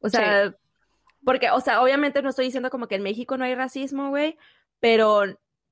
[0.00, 0.54] O sea, sí.
[1.24, 4.36] porque, o sea, obviamente no estoy diciendo como que en México no hay racismo, güey,
[4.80, 5.22] pero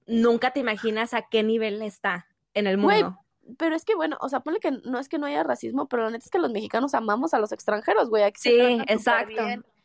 [0.07, 3.19] nunca te imaginas a qué nivel está en el mundo.
[3.43, 5.89] Güey, pero es que bueno, o sea, ponle que no es que no haya racismo,
[5.89, 8.23] pero la neta es que los mexicanos amamos a los extranjeros, güey.
[8.23, 9.43] Aquí sí, exacto.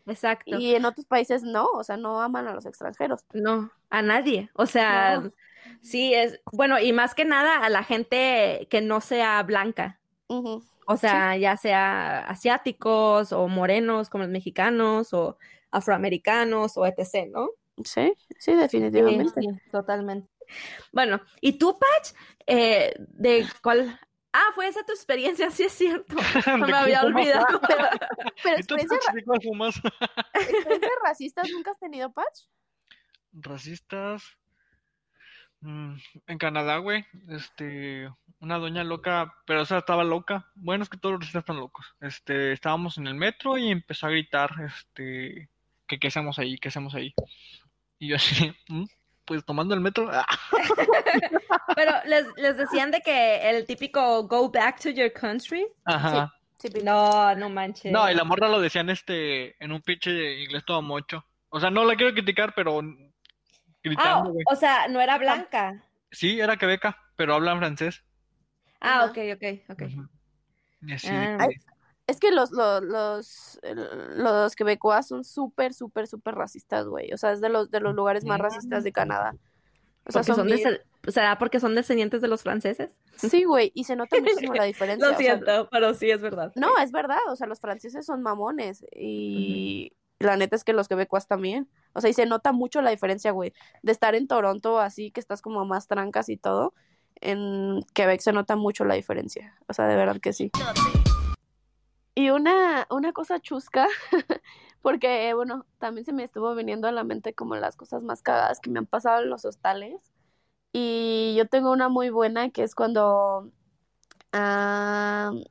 [0.09, 0.57] Exacto.
[0.57, 3.23] Y en otros países no, o sea, no aman a los extranjeros.
[3.33, 4.49] No, a nadie.
[4.53, 5.31] O sea, no.
[5.81, 9.99] sí, es, bueno, y más que nada a la gente que no sea blanca.
[10.27, 10.63] Uh -huh.
[10.87, 11.41] O sea, sí.
[11.41, 15.37] ya sea asiáticos o morenos como los mexicanos o
[15.69, 17.49] afroamericanos o etc., ¿no?
[17.83, 19.41] Sí, sí, definitivamente.
[19.41, 20.27] Sí, sí, totalmente.
[20.91, 22.13] Bueno, ¿y tú, Patch?
[22.47, 23.99] Eh, ¿De cuál?
[24.31, 26.15] Ah, fue esa tu experiencia, sí es cierto.
[26.59, 27.59] No me había olvidado.
[27.67, 27.89] pero,
[28.43, 29.01] pero experiencias
[30.33, 32.41] ¿Experiencias racistas nunca has tenido, Patch?
[33.33, 34.23] Racistas.
[35.61, 35.95] Mm,
[36.27, 40.49] en Canadá, güey, este, una doña loca, pero esa estaba loca.
[40.55, 41.95] Bueno, es que todos los racistas están locos.
[41.99, 45.49] Este, estábamos en el metro y empezó a gritar, este,
[45.87, 47.13] que qué hacemos ahí, qué hacemos ahí.
[47.97, 48.55] Y yo así,
[49.29, 50.09] pues tomando el metro.
[51.75, 55.67] Pero les, les, decían de que el típico go back to your country.
[55.85, 56.33] Ajá.
[56.57, 56.67] Sí.
[56.67, 57.91] Sí, no, no manches.
[57.91, 61.23] No, y la morra lo decían este en un pinche inglés todo mocho.
[61.49, 62.81] O sea, no la quiero criticar, pero
[63.83, 65.83] gritando, ah, o sea, no era blanca.
[66.11, 68.03] Sí, era quebeca, pero habla francés.
[68.81, 69.81] Ah, ok, ok, ok.
[69.81, 70.09] Uh -huh.
[70.81, 71.37] Y así ah.
[72.09, 73.59] Es que los, los, los,
[74.15, 77.13] los quebecois son súper, súper, súper racistas, güey.
[77.13, 79.35] O sea, es de los, de los lugares más racistas de Canadá.
[80.07, 80.79] O sea, son bien...
[81.07, 82.95] ¿Será porque son descendientes de los franceses?
[83.15, 85.07] Sí, güey, y se nota muchísimo la diferencia.
[85.07, 86.51] Lo siento, o sea, pero sí es verdad.
[86.55, 90.27] No, es verdad, o sea, los franceses son mamones y uh -huh.
[90.27, 91.69] la neta es que los quebecuas también.
[91.93, 95.19] O sea, y se nota mucho la diferencia, güey, de estar en Toronto así, que
[95.21, 96.73] estás como más trancas y todo.
[97.21, 99.57] En Quebec se nota mucho la diferencia.
[99.67, 100.51] O sea, de verdad que sí.
[102.19, 103.87] Y una, una cosa chusca,
[104.81, 108.59] porque, bueno, también se me estuvo viniendo a la mente como las cosas más cagadas
[108.59, 110.01] que me han pasado en los hostales.
[110.73, 113.49] Y yo tengo una muy buena que es cuando
[114.33, 115.43] uh,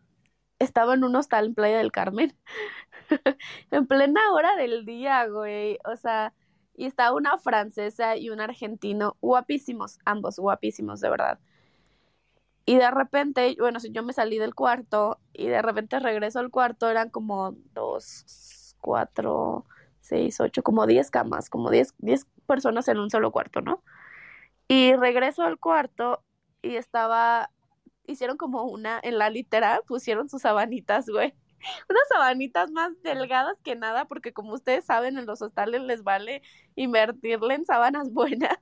[0.58, 2.36] estaba en un hostal en Playa del Carmen,
[3.70, 5.78] en plena hora del día, güey.
[5.86, 6.34] O sea,
[6.74, 11.40] y estaba una francesa y un argentino, guapísimos, ambos guapísimos, de verdad.
[12.68, 16.50] Y de repente, bueno, si yo me salí del cuarto y de repente regreso al
[16.50, 19.64] cuarto, eran como dos, cuatro,
[20.02, 23.82] seis, ocho, como diez camas, como diez, diez personas en un solo cuarto, ¿no?
[24.68, 26.22] Y regreso al cuarto
[26.60, 27.50] y estaba,
[28.06, 31.32] hicieron como una, en la litera pusieron sus sabanitas, güey.
[31.88, 36.42] Unas sabanitas más delgadas que nada, porque como ustedes saben, en los hostales les vale
[36.76, 38.58] invertirle en sábanas buenas.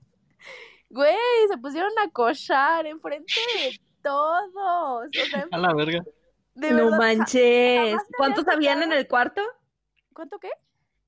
[0.91, 1.17] Güey,
[1.49, 5.07] se pusieron a cochar enfrente de todos.
[5.07, 6.05] O sea, A la verga.
[6.55, 7.91] de no verdad, manches.
[7.93, 9.43] jamás ¿Cuántos había habían en el cuarto?
[10.13, 10.51] ¿Cuánto qué?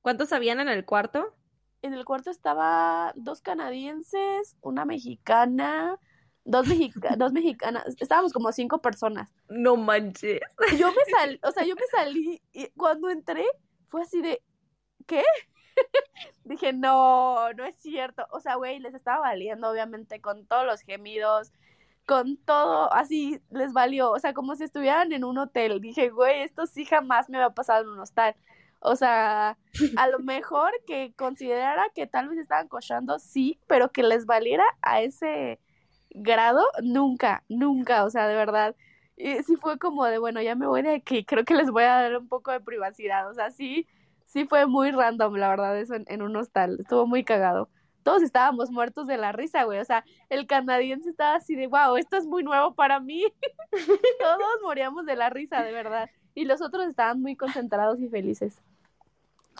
[0.02, 1.34] ¿Cuántos habían en el cuarto?
[1.82, 5.98] En el cuarto estaba dos canadienses, una mexicana,
[6.44, 7.84] dos, mexica- dos mexicanas.
[8.00, 9.32] Estábamos como cinco personas.
[9.48, 10.40] No manches.
[10.78, 13.44] Yo me salí, o sea, yo me salí y cuando entré
[13.88, 14.42] fue así de,
[15.06, 15.22] ¿qué?
[16.44, 18.26] Dije, no, no es cierto.
[18.30, 21.52] O sea, güey, les estaba valiendo, obviamente, con todos los gemidos,
[22.08, 24.10] con todo, así les valió.
[24.10, 25.80] O sea, como si estuvieran en un hotel.
[25.80, 28.34] Dije, güey, esto sí jamás me va a pasar en un hostal.
[28.80, 29.58] O sea,
[29.96, 34.64] a lo mejor que considerara que tal vez estaban cochando, sí, pero que les valiera
[34.82, 35.60] a ese
[36.10, 38.74] grado, nunca, nunca, o sea, de verdad.
[39.16, 41.82] Y sí fue como de, bueno, ya me voy de aquí, creo que les voy
[41.84, 43.86] a dar un poco de privacidad, o sea, sí,
[44.26, 47.68] sí fue muy random, la verdad, eso en, en un hostal, estuvo muy cagado.
[48.08, 51.94] Todos estábamos muertos de la risa, güey, o sea, el canadiense estaba así de, wow,
[51.98, 53.22] esto es muy nuevo para mí.
[54.18, 56.08] Todos moríamos de la risa, de verdad.
[56.34, 58.62] Y los otros estaban muy concentrados y felices.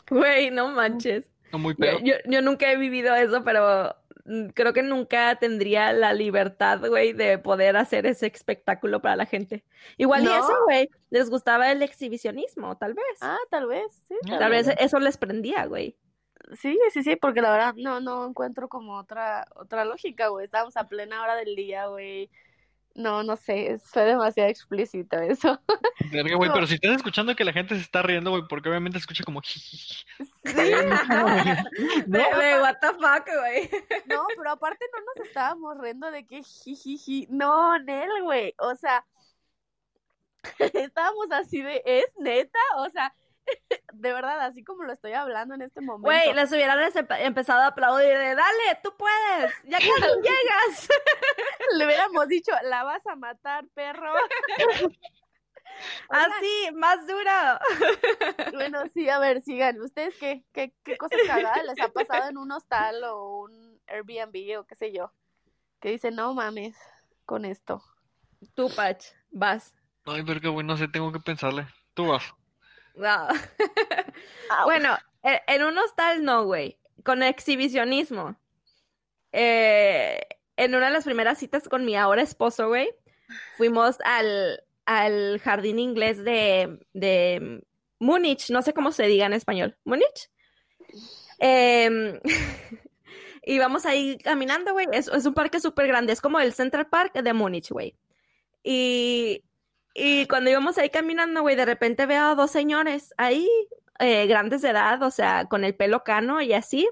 [0.09, 1.27] Güey, no manches.
[1.53, 5.93] No muy Yo, yo, yo nunca he vivido eso, pero mm, creo que nunca tendría
[5.93, 9.63] la libertad, güey, de poder hacer ese espectáculo para la gente.
[9.99, 13.19] Igual y eso, güey, les gustaba el exhibicionismo, tal vez.
[13.21, 14.15] Ah, tal vez, sí.
[14.31, 15.99] Ah, Tal vez eso les prendía, güey.
[16.57, 20.47] Sí, sí, sí, porque la verdad no, no encuentro como otra, otra lógica, güey.
[20.47, 22.31] Estábamos a plena hora del día, güey.
[22.95, 25.61] No, no sé, fue demasiado explícito eso.
[26.13, 26.55] Verga, güey, No.
[26.55, 29.41] pero si estás escuchando que la gente se está riendo, güey, porque obviamente escucha como.
[29.43, 29.61] Sí,
[30.45, 33.71] No, güey, what the fuck, güey.
[34.07, 37.27] no, pero aparte no nos estábamos riendo de que jijiji.
[37.31, 38.55] No, Nel, güey.
[38.59, 39.05] O sea,
[40.59, 42.59] estábamos así de, ¿es neta?
[42.79, 43.15] O sea,
[43.93, 46.07] de verdad, así como lo estoy hablando en este momento.
[46.07, 49.89] Güey, les hubieran empe- empezado a aplaudir de, dale, tú puedes, ya casi
[50.23, 50.89] llegas.
[51.77, 54.13] Le hubiéramos dicho, la vas a matar, perro.
[56.09, 57.31] Así, más duro.
[58.53, 59.81] Bueno, sí, a ver, sigan.
[59.81, 64.59] ¿Ustedes qué, qué, qué cosa cagada les ha pasado en un hostal o un Airbnb
[64.59, 65.13] o qué sé yo?
[65.81, 66.77] Que dicen, no mames
[67.27, 67.83] con esto.
[68.55, 69.75] Tú, Pach, vas.
[70.07, 71.67] Ay, verga, güey, no sé, tengo que pensarle.
[71.95, 72.25] Tú vas.
[72.95, 73.29] No.
[74.65, 76.79] Bueno, e- en un hostal no, güey.
[77.05, 78.37] Con exhibicionismo.
[79.33, 80.21] Eh,
[80.57, 82.91] en una de las primeras citas con mi ahora esposo, güey,
[83.57, 87.63] fuimos al, al jardín inglés de, de
[88.01, 89.77] Múnich, no sé cómo se diga en español.
[89.85, 90.31] ¿Múnich?
[91.39, 92.19] Em,
[93.43, 94.87] y vamos ahí caminando, güey.
[94.93, 97.97] Es, es un parque súper grande, es como el Central Park de Múnich, güey.
[98.65, 99.45] Y,
[99.99, 103.49] y cuando íbamos ahí caminando, güey, de repente veo a dos señores ahí,
[103.99, 106.89] eh, grandes de edad, o sea, con el pelo cano y así,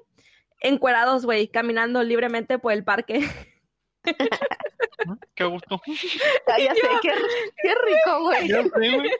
[0.61, 3.21] encuerados, güey, caminando libremente por el parque.
[5.35, 5.81] Qué gusto.
[6.49, 7.13] ya, ya sé, qué,
[7.63, 8.49] qué rico, güey.
[8.49, 9.11] Ya sé, güey.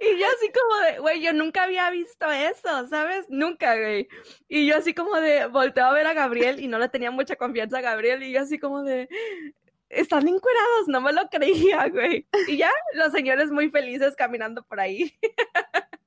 [0.00, 3.26] Y yo así como de, güey, yo nunca había visto eso, ¿sabes?
[3.28, 4.08] Nunca, güey.
[4.48, 7.36] Y yo así como de, volteo a ver a Gabriel y no le tenía mucha
[7.36, 9.08] confianza a Gabriel y yo así como de,
[9.88, 12.26] están encuerados, no me lo creía, güey.
[12.48, 15.14] Y ya, los señores muy felices caminando por ahí.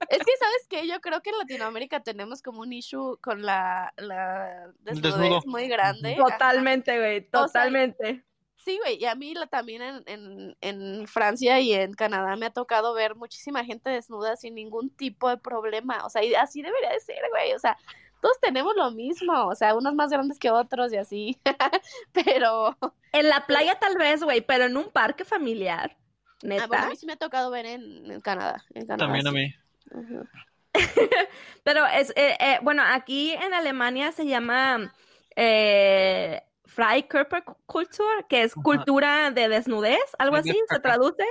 [0.09, 0.87] Es que, ¿sabes qué?
[0.87, 5.41] Yo creo que en Latinoamérica tenemos como un issue con la, la desnudez Desnudo.
[5.45, 6.15] muy grande.
[6.15, 8.23] Totalmente, güey, sea, totalmente.
[8.55, 12.47] Sí, güey, y a mí la, también en, en, en Francia y en Canadá me
[12.47, 16.61] ha tocado ver muchísima gente desnuda sin ningún tipo de problema, o sea, y así
[16.61, 17.77] debería de ser, güey, o sea,
[18.21, 21.39] todos tenemos lo mismo, o sea, unos más grandes que otros y así,
[22.13, 22.77] pero,
[23.11, 25.95] En la playa tal vez, güey, pero en un parque familiar,
[26.43, 26.63] neta.
[26.63, 29.05] ah, bueno, a mí sí me ha tocado ver en, en Canadá, en Canadá.
[29.05, 29.53] También a mí.
[29.91, 30.29] Ajá.
[31.63, 34.93] Pero es, eh, eh, bueno, aquí en Alemania se llama
[35.35, 38.61] eh, Freikörperkultur, que es Ajá.
[38.61, 41.23] cultura de desnudez, algo así se traduce,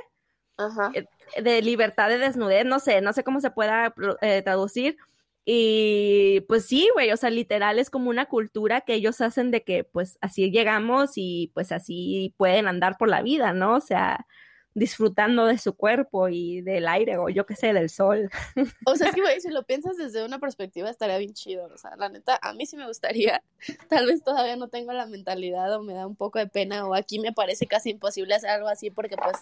[0.57, 0.91] Ajá.
[1.41, 4.97] de libertad de desnudez, no sé, no sé cómo se pueda eh, traducir.
[5.49, 9.63] Y pues sí, güey, o sea, literal es como una cultura que ellos hacen de
[9.63, 13.77] que pues así llegamos y pues así pueden andar por la vida, ¿no?
[13.77, 14.27] O sea,
[14.75, 18.29] disfrutando de su cuerpo y del aire o yo qué sé, del sol.
[18.87, 21.67] O sea, es que, güey, si lo piensas desde una perspectiva estaría bien chido.
[21.73, 23.41] O sea, la neta, a mí sí me gustaría.
[23.89, 26.95] Tal vez todavía no tengo la mentalidad o me da un poco de pena o
[26.97, 29.37] aquí me parece casi imposible hacer algo así porque pues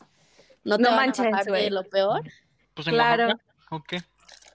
[0.65, 1.71] no te No van manches, a de güey.
[1.71, 2.21] lo peor.
[2.75, 3.25] Pues en Claro.
[3.29, 3.99] Oaxaca, ¿o qué?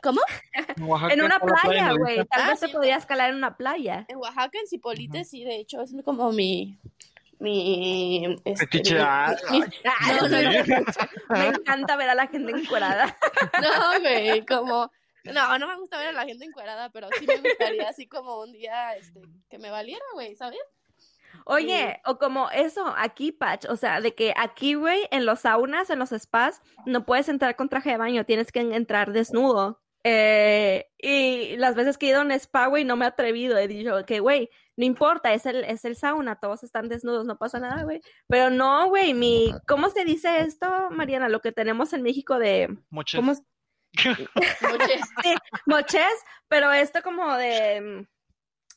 [0.01, 0.21] ¿Cómo?
[0.53, 2.17] En, Oaxaca En una playa, güey.
[2.25, 2.73] Tal Ah, vez se sí.
[2.73, 4.05] podía escalar en una playa.
[4.07, 6.79] En Oaxaca, en Cipolite, sí, de hecho, es como mi...
[7.39, 8.37] Mi...
[8.45, 11.39] este, mi- ah, mi- Ah, No, no, no.
[11.39, 13.15] Me encanta ver a la gente encuerada.
[13.61, 14.91] No, güey, como...
[15.25, 18.39] No, no me gusta ver a la gente encuerada, pero sí me gustaría así como
[18.41, 20.59] un día, este, que me valiera, güey, ¿sabes?
[21.45, 25.89] Oye, o como eso, aquí, Patch, o sea, de que aquí, güey, en los saunas,
[25.89, 29.79] en los spas, no puedes entrar con traje de baño, tienes que entrar desnudo.
[30.03, 33.57] Eh, y las veces que he ido a un spa, güey, no me he atrevido,
[33.57, 37.37] he dicho que, güey, no importa, es el, es el sauna, todos están desnudos, no
[37.37, 38.01] pasa nada, güey.
[38.27, 41.27] Pero no, güey, mi, ¿cómo se dice esto, Mariana?
[41.27, 43.19] Lo que tenemos en México de, Moches.
[43.19, 43.33] ¿cómo?
[43.33, 43.43] es?
[44.61, 45.01] Noches.
[45.23, 45.35] Sí,
[45.65, 48.07] moches, pero esto como de, mm,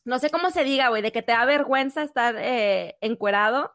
[0.05, 3.73] no sé cómo se diga, güey, de que te da vergüenza estar eh, encuerado.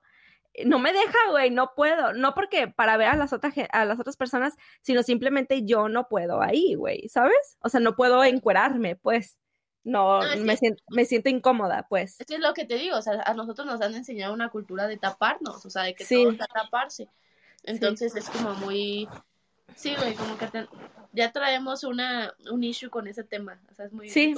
[0.65, 2.13] No me deja, güey, no puedo.
[2.13, 6.07] No porque para ver a las, otras, a las otras personas, sino simplemente yo no
[6.07, 7.57] puedo ahí, güey, ¿sabes?
[7.61, 9.37] O sea, no puedo encuerarme, pues.
[9.83, 10.39] No, Ah, sí.
[10.41, 12.19] me, siento, me siento incómoda, pues.
[12.19, 14.49] Es que es lo que te digo, o sea, a nosotros nos han enseñado una
[14.49, 16.15] cultura de taparnos, o sea, de que Sí.
[16.23, 17.07] todo está taparse.
[17.63, 19.07] Entonces es como muy,
[19.75, 20.67] sí, güey, como que te-
[21.13, 24.33] ya traemos una, un issue con ese tema, o sea, es muy Sí.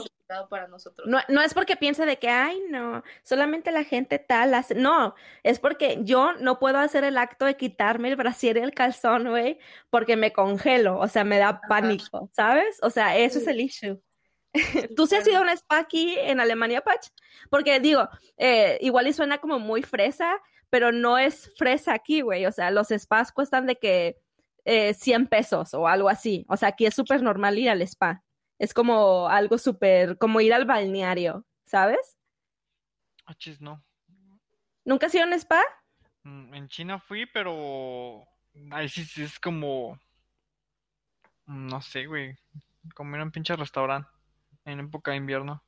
[0.49, 1.07] Para nosotros.
[1.07, 4.75] No, no es porque piense de que, ay, no, solamente la gente tal hace.
[4.75, 8.73] No, es porque yo no puedo hacer el acto de quitarme el brasier y el
[8.73, 9.59] calzón, güey,
[9.89, 12.77] porque me congelo, o sea, me da pánico, ¿sabes?
[12.81, 13.99] O sea, eso es el issue.
[14.95, 17.07] ¿Tú sí has ido a un spa aquí en Alemania, Patch?
[17.49, 18.07] Porque digo,
[18.37, 22.45] eh, igual y suena como muy fresa, pero no es fresa aquí, güey.
[22.45, 24.17] O sea, los spas cuestan de que
[24.65, 26.45] eh, 100 pesos o algo así.
[26.49, 28.23] O sea, aquí es súper normal ir al spa.
[28.59, 32.17] Es como algo súper, como ir al balneario, ¿sabes?
[33.25, 33.81] Ah, chis, no.
[34.85, 35.61] ¿Nunca has ido a un spa?
[36.23, 38.25] Mm, En China fui, pero
[38.71, 39.97] ahí sí, sí es como,
[41.47, 42.37] no sé, güey,
[42.95, 44.09] como ir a un pinche restaurante
[44.65, 45.63] en época de invierno.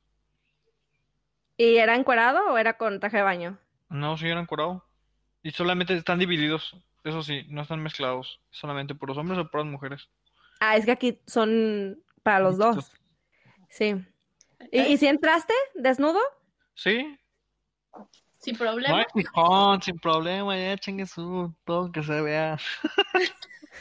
[1.56, 3.58] ¿Y era encuerado o era con traje de baño?
[3.90, 4.84] No, sí eran curado.
[5.42, 10.08] Y solamente están divididos, eso sí, no están mezclados, solamente puros hombres o puras mujeres.
[10.60, 12.92] Ah, es que aquí son para los dos.
[13.68, 13.94] Sí.
[14.70, 16.20] ¿Y, y si entraste desnudo?
[16.74, 17.18] Sí,
[18.38, 18.98] Sin no problema.
[18.98, 22.58] hay fijón, sin problema, ya chingue su, todo que se vea.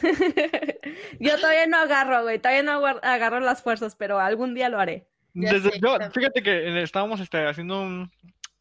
[1.19, 5.07] Yo todavía no agarro, güey, todavía no agarro las fuerzas, pero algún día lo haré.
[5.33, 8.11] Desde, sé, yo, fíjate que eh, estábamos este, haciendo un,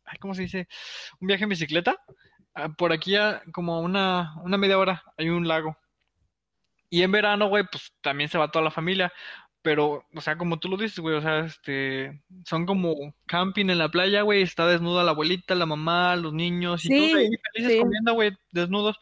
[0.04, 0.68] ay, ¿cómo se dice?
[1.20, 1.96] Un viaje en bicicleta.
[2.54, 5.76] Ah, Por aquí a como una, una media hora hay un lago.
[6.88, 9.12] Y en verano, güey, pues también se va toda la familia.
[9.62, 12.94] Pero, o sea, como tú lo dices, güey, o sea, este, son como
[13.26, 16.94] camping en la playa, güey, está desnuda la abuelita, la mamá, los niños y Sí,
[17.14, 17.78] ahí felices sí.
[17.78, 18.96] comiendo, güey, desnudos.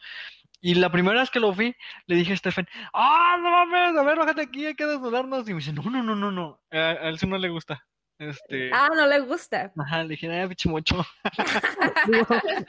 [0.61, 1.73] Y la primera vez que lo vi,
[2.07, 3.97] le dije a Stephen, ¡ah, no mames!
[3.97, 5.47] A ver, bájate aquí, hay que desnudarnos.
[5.47, 7.85] Y me dice, no, no, no, no, no, a, a él sí no le gusta.
[8.17, 9.71] Este, Ah, no le gusta.
[9.77, 11.05] ajá, le dije, ay, pinche mocho.
[12.03, 12.25] Digo,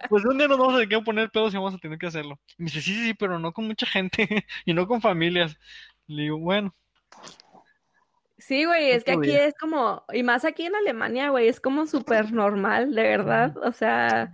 [0.09, 2.07] pues un día nos vamos a tener que poner pedos y vamos a tener que
[2.07, 2.38] hacerlo.
[2.59, 4.28] Y me dice, sí, sí, sí, pero no con mucha gente
[4.64, 5.57] y no con familias.
[6.07, 6.74] Le digo, bueno,
[8.41, 11.86] Sí, güey, es que aquí es como, y más aquí en Alemania, güey, es como
[11.86, 14.32] súper normal, de verdad, o sea,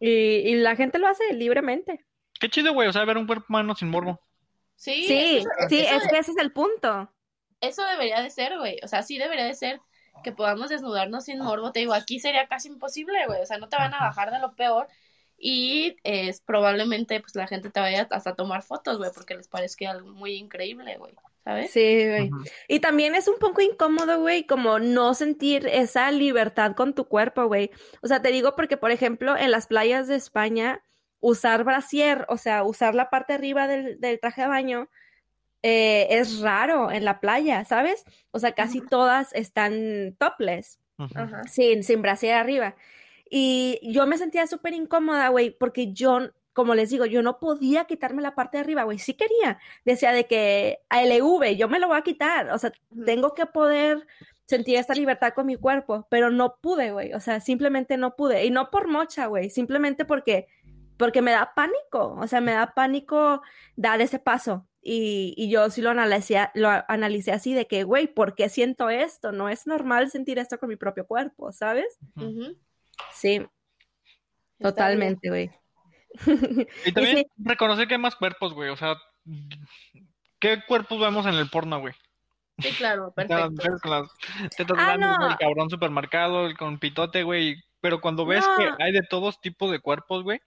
[0.00, 2.06] y, y la gente lo hace libremente.
[2.40, 4.20] qué chido, güey, o sea, ver un cuerpo humano sin morbo.
[4.74, 7.12] Sí, Sí, eso, sí, eso es que ese es el punto.
[7.60, 8.78] eso debería de ser, güey.
[8.82, 9.82] O sea, sí debería de ser
[10.22, 11.72] que podamos desnudarnos sin morbo.
[11.72, 13.40] Te digo, aquí sería casi imposible, güey.
[13.42, 14.88] O sea, no te van a bajar de lo peor.
[15.38, 19.48] Y es probablemente, pues, la gente te vaya hasta a tomar fotos, güey, porque les
[19.48, 21.14] parezca algo muy increíble, güey.
[21.44, 21.70] ¿Sabes?
[21.70, 22.30] Sí, güey.
[22.68, 27.46] Y también es un poco incómodo, güey, como no sentir esa libertad con tu cuerpo,
[27.46, 27.70] güey.
[28.02, 30.84] O sea, te digo porque, por ejemplo, en las playas de España,
[31.20, 34.88] usar brasier, o sea, usar la parte arriba del, del traje de baño,
[35.62, 38.04] eh, es raro en la playa, ¿sabes?
[38.30, 40.78] O sea, casi todas están topless.
[41.14, 41.44] Ajá.
[41.44, 42.76] sin, sin brasier arriba.
[43.30, 47.84] Y yo me sentía súper incómoda, güey, porque yo, como les digo, yo no podía
[47.84, 48.98] quitarme la parte de arriba, güey.
[48.98, 49.58] Sí quería.
[49.84, 52.50] Decía de que a LV, yo me lo voy a quitar.
[52.50, 52.72] O sea,
[53.04, 54.06] tengo que poder
[54.46, 57.14] sentir esta libertad con mi cuerpo, pero no pude, güey.
[57.14, 58.44] O sea, simplemente no pude.
[58.44, 60.48] Y no por mocha, güey, simplemente porque,
[60.96, 62.16] porque me da pánico.
[62.18, 63.42] O sea, me da pánico
[63.76, 64.66] dar ese paso.
[64.82, 68.90] Y, y yo sí lo analicé, lo analicé así de que, güey, ¿por qué siento
[68.90, 69.30] esto?
[69.30, 71.98] No es normal sentir esto con mi propio cuerpo, ¿sabes?
[73.14, 73.46] Sí,
[74.58, 75.50] totalmente, güey.
[76.86, 78.70] Y también reconocer que hay más cuerpos, güey.
[78.70, 78.96] O sea,
[80.38, 81.94] ¿qué cuerpos vemos en el porno, güey?
[82.58, 83.78] Sí, claro, perfecto.
[83.82, 84.10] con las
[84.56, 85.30] tetas Ah, grandes, güey, no.
[85.32, 87.56] el cabrón supermercado, el con pitote, güey.
[87.80, 88.56] Pero cuando ves No.
[88.76, 90.40] que hay de todos tipos de cuerpos, güey,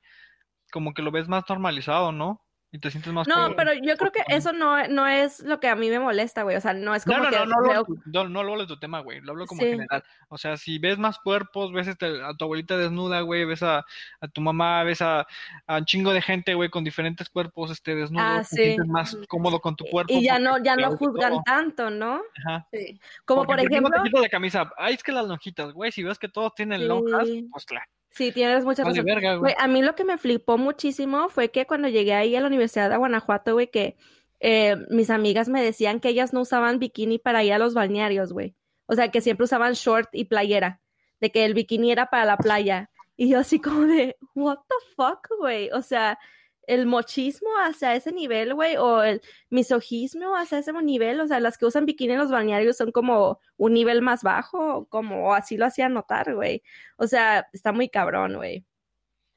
[0.72, 2.43] como que lo ves más normalizado, ¿no?
[2.76, 5.68] Y te sientes más No, pero yo creo que eso no, no es lo que
[5.68, 6.56] a mí me molesta, güey.
[6.56, 8.66] O sea, no es No, como no, que no, no, veo- no, no hablo de
[8.66, 9.22] tu tema, güey.
[9.22, 9.68] Lo hablo como Sí.
[9.68, 10.04] en general.
[10.28, 13.86] O sea, si ves más cuerpos, ves este, a tu abuelita desnuda, güey, ves a,
[14.22, 15.28] a tu mamá, ves a,
[15.68, 18.64] a un chingo de gente, güey, con diferentes cuerpos, este, desnudos, Ah, te sí.
[18.64, 20.12] sientes más cómodo con tu cuerpo.
[20.12, 21.44] y ya no, ya te no juzgan todo.
[21.46, 22.22] tanto, ¿no?
[22.44, 22.68] Ajá.
[22.74, 23.00] Sí.
[23.26, 24.74] Como Porque, por no ejemplo, te quitas la camisa?
[24.80, 27.86] Ay, es que las lonjitas, güey, si ves que todos tienen lonjas, pues claro.
[28.14, 29.06] Sí, tienes mucha Vale, razón.
[29.06, 29.54] verga, güey.
[29.54, 32.48] Güey, a mí lo que me flipó muchísimo fue que cuando llegué ahí a la
[32.48, 33.98] Universidad de Guanajuato, güey, que
[34.40, 38.34] eh, mis amigas me decían que ellas no usaban bikini para ir a los balnearios,
[38.34, 38.56] güey.
[38.86, 40.82] O sea, que siempre usaban short y playera,
[41.20, 42.90] de que el bikini era para la playa.
[43.16, 45.70] Y yo así como de, what the fuck, güey.
[45.72, 46.20] O sea,
[46.68, 51.58] el mochismo hacia ese nivel, güey, o el misogismo hacia ese nivel, o sea, las
[51.58, 55.66] que usan bikini en los balnearios son como un nivel más bajo, como así lo
[55.66, 56.64] hacían notar, güey.
[56.98, 58.66] O sea, está muy cabrón, güey.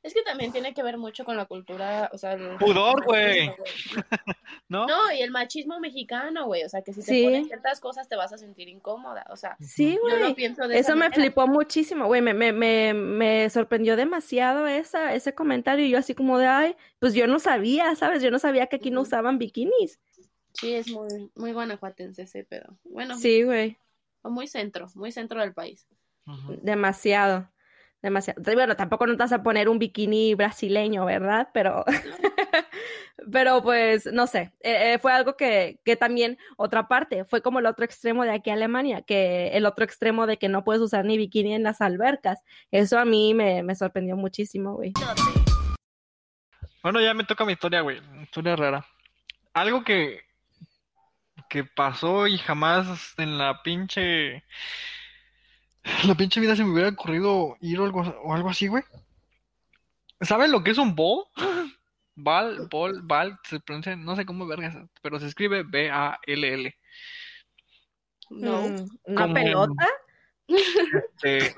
[0.06, 3.50] Es que también tiene que ver mucho con la cultura, o sea, el Pudor, güey.
[4.68, 4.86] ¿No?
[4.86, 7.24] No, y el machismo mexicano, güey, o sea, que si te Sí.
[7.24, 10.34] pones ciertas cosas te vas a sentir incómoda, o sea, Sí, güey.
[10.34, 11.14] pienso de esa Eso me manera.
[11.22, 12.22] flipó muchísimo, güey.
[12.22, 15.84] Me, me, me, me sorprendió demasiado esa, ese comentario.
[15.84, 18.22] Y yo así como de, ay, pues yo no sabía, ¿sabes?
[18.22, 19.98] Yo no sabía que aquí no usaban bikinis.
[20.52, 22.78] Sí, es muy, muy guanajuatense ese pedo.
[22.84, 23.76] Bueno, Sí, güey.
[24.22, 25.86] o muy centro, muy centro del país.
[26.62, 27.48] Demasiado.
[28.06, 28.40] Demasiado.
[28.54, 31.48] Bueno, tampoco no te vas a poner un bikini brasileño, ¿verdad?
[31.52, 31.84] Pero,
[33.32, 34.52] pero pues, no sé.
[34.60, 38.30] Eh, eh, fue algo que, que también, otra parte, fue como el otro extremo de
[38.30, 41.64] aquí a Alemania, que el otro extremo de que no puedes usar ni bikini en
[41.64, 42.44] las albercas.
[42.70, 44.92] Eso a mí me, me sorprendió muchísimo, güey.
[46.84, 48.00] Bueno, ya me toca mi historia, güey.
[48.22, 48.86] Historia rara.
[49.52, 50.20] Algo que,
[51.48, 54.44] que pasó y jamás en la pinche.
[56.06, 58.82] La pinche vida se me hubiera ocurrido ir o algo, o algo así, güey.
[60.20, 61.24] ¿Saben lo que es un ball?
[62.18, 66.74] Ball, ball, ball, se pronuncia, no sé cómo vergas, pero se escribe B-A-L-L.
[68.30, 68.62] No.
[68.68, 69.86] Mm, ¿Una Como- pelota?
[70.48, 71.54] Este,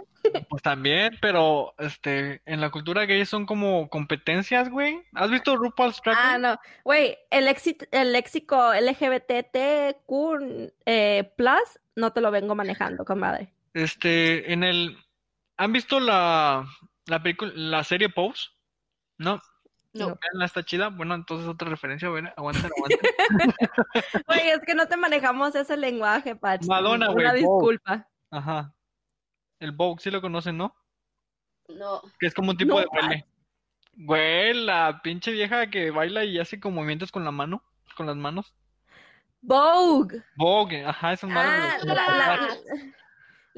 [0.49, 5.01] pues también, pero este, en la cultura gay son como competencias, güey.
[5.15, 6.59] ¿Has visto RuPaul's Drag Ah, no.
[6.85, 13.53] Güey, el, éxito, el léxico LGBTQ eh, plus no te lo vengo manejando, comadre.
[13.75, 14.97] Este, en el,
[15.57, 16.67] ¿han visto la,
[17.07, 18.49] la película, la serie Pose?
[19.19, 19.41] ¿No?
[19.93, 20.07] No.
[20.21, 20.89] ¿Veanla, está chida?
[20.89, 22.99] Bueno, entonces otra referencia, bueno, aguanten, aguanten.
[24.27, 26.63] Güey, es que no te manejamos ese lenguaje, Pach.
[26.67, 27.39] Madonna, Una güey, Vogue.
[27.39, 28.09] disculpa.
[28.31, 28.75] Ajá.
[29.61, 30.75] El Vogue, sí lo conocen, ¿no?
[31.69, 32.01] No.
[32.21, 33.27] Que es como un tipo No, de baile.
[33.95, 37.65] Güey, la pinche vieja que baila y hace como movimientos con la mano,
[37.97, 38.55] con las manos.
[39.41, 40.23] Vogue.
[40.37, 41.75] Vogue, ajá, esas madres.
[41.75, 41.95] Ah, güey.
[41.97, 42.59] la, la,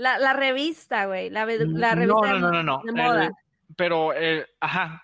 [0.00, 1.30] la, la revista, güey.
[1.30, 1.96] La, No, revista no,
[2.34, 2.82] de, no, no, no.
[2.84, 3.24] de moda.
[3.26, 3.32] El-
[3.76, 5.02] pero, eh, ajá,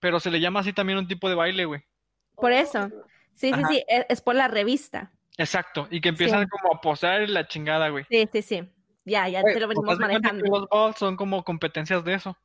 [0.00, 1.82] pero se le llama así también un tipo de baile, güey.
[2.34, 2.88] Por eso.
[3.34, 3.68] Sí, sí, Ajá.
[3.68, 3.84] sí.
[3.86, 5.12] Es, es por la revista.
[5.38, 6.48] Exacto, y que empiezan Sí.
[6.48, 8.04] como a posar y la chingada, güey.
[8.10, 8.62] Sí, sí, sí.
[9.04, 10.44] Ya, ya Güey, te lo pues, venimos manejando.
[10.46, 12.36] los balls son como competencias de eso.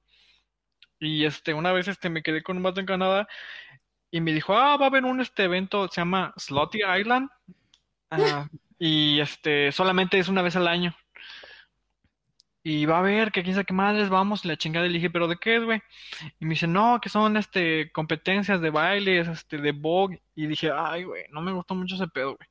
[1.00, 3.28] Y este, una vez este me quedé con un vato en Canadá
[4.12, 7.30] y me dijo, ah, va a haber un este evento, se llama Slotty Island.
[8.12, 8.48] Ah,
[8.78, 10.94] y este, solamente es una vez al año.
[12.64, 14.86] Y va a ver que quién sabe qué madres vamos, y la chingada.
[14.86, 15.82] Le dije, ¿pero de qué es, güey?
[16.40, 20.22] Y me dice, no, que son este competencias de bailes, este, de Vogue.
[20.36, 22.50] Y dije, ay, güey, no me gustó mucho ese pedo, güey.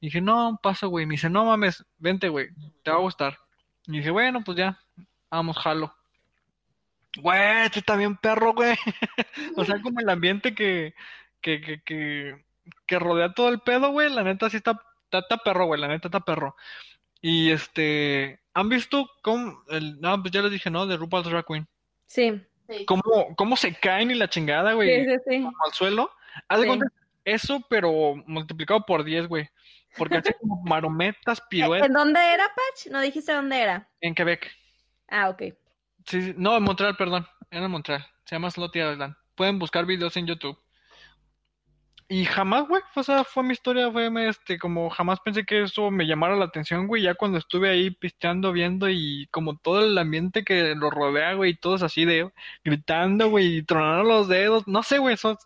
[0.00, 1.04] Y dije, no, paso, güey.
[1.06, 2.48] Me dice, no mames, vente, güey,
[2.82, 3.38] te va a gustar.
[3.86, 4.78] Y dije, bueno, pues ya,
[5.30, 5.94] vamos, jalo.
[7.18, 8.76] Güey, este está bien perro, güey.
[9.56, 10.94] O sea, como el ambiente que,
[11.40, 12.44] que, que, que,
[12.86, 14.10] que rodea todo el pedo, güey.
[14.10, 15.80] La neta sí está, está, está perro, güey.
[15.80, 16.56] La neta está perro.
[17.20, 20.86] Y este, ¿han visto cómo, el, no, pues ya les dije, ¿no?
[20.86, 21.66] De RuPaul's Drag Queen.
[22.06, 22.40] Sí.
[22.68, 22.84] Sí.
[22.84, 25.04] ¿Cómo, cómo se caen y la chingada, güey?
[25.04, 25.42] Sí, sí, sí.
[25.42, 26.10] como al suelo.
[26.48, 26.86] Haz de cuenta,
[27.24, 29.48] eso, pero multiplicado por 10, güey.
[29.96, 32.92] Porque hace como marometas, piruetas ¿En dónde era, Pach?
[32.92, 33.88] No dijiste dónde era.
[34.00, 34.50] en Quebec.
[35.08, 35.42] Ah, ok.
[36.06, 37.26] Sí, sí, no, en Montreal, perdón.
[37.50, 38.06] Era en Montreal.
[38.24, 39.14] Se llama Slotty Island.
[39.34, 40.56] Pueden buscar videos en YouTube.
[42.12, 45.92] Y jamás, güey, o sea, fue mi historia, fue este, como jamás pensé que eso
[45.92, 49.96] me llamara la atención, güey, ya cuando estuve ahí pisteando, viendo y como todo el
[49.96, 52.28] ambiente que lo rodea, güey, y todos así de
[52.64, 55.38] gritando, güey, y tronando los dedos, no sé, güey, eso,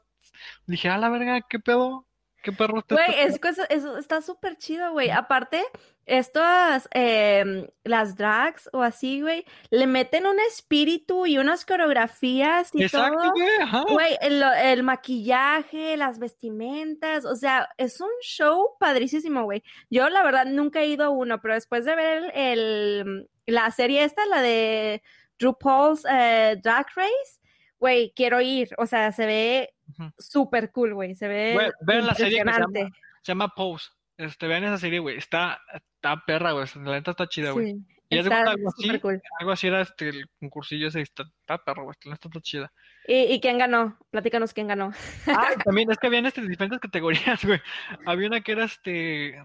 [0.67, 2.07] dije, a la verga, ¿qué pedo?
[2.43, 2.83] ¿Qué perro?
[2.89, 5.11] Güey, es, cosa- eso está súper chido, güey.
[5.11, 5.65] Aparte,
[6.07, 12.83] estas, em, las drags o así, güey, le meten un espíritu y unas coreografías y
[12.85, 13.31] Exacto, todo.
[13.33, 13.85] güey, ajá.
[13.91, 19.63] Güey, el, el maquillaje, las vestimentas, o sea, es un show padricísimo, güey.
[19.91, 23.71] Yo, la verdad, nunca he ido a uno, pero después de ver el, el- la
[23.71, 25.03] serie esta, la de
[25.39, 27.41] RuPaul's eh, Drag Race,
[27.79, 28.71] güey, quiero ir.
[28.79, 30.11] O sea, se ve Ujú.
[30.19, 31.15] súper cool, güey.
[31.15, 32.91] Se ve Güey, vean la serie que se llama-.
[33.23, 33.91] Se llama Pose.
[34.17, 35.17] Este, vean esa serie, güey.
[35.17, 36.67] Está, está perra, güey.
[36.77, 37.73] La neta está chida, güey.
[37.73, 39.23] Sí, Y está cuenta algo así, cool.
[39.41, 41.01] algo así era este, el concursillo ese.
[41.01, 41.97] Está, está perro, güey.
[42.05, 42.73] La neta está chida.
[43.09, 43.99] ¿Y, y quién ganó?
[44.11, 44.93] Platícanos quién ganó.
[45.27, 47.61] Ah, también es que habían este, diferentes categorías, güey.
[48.07, 49.43] Había una que era este.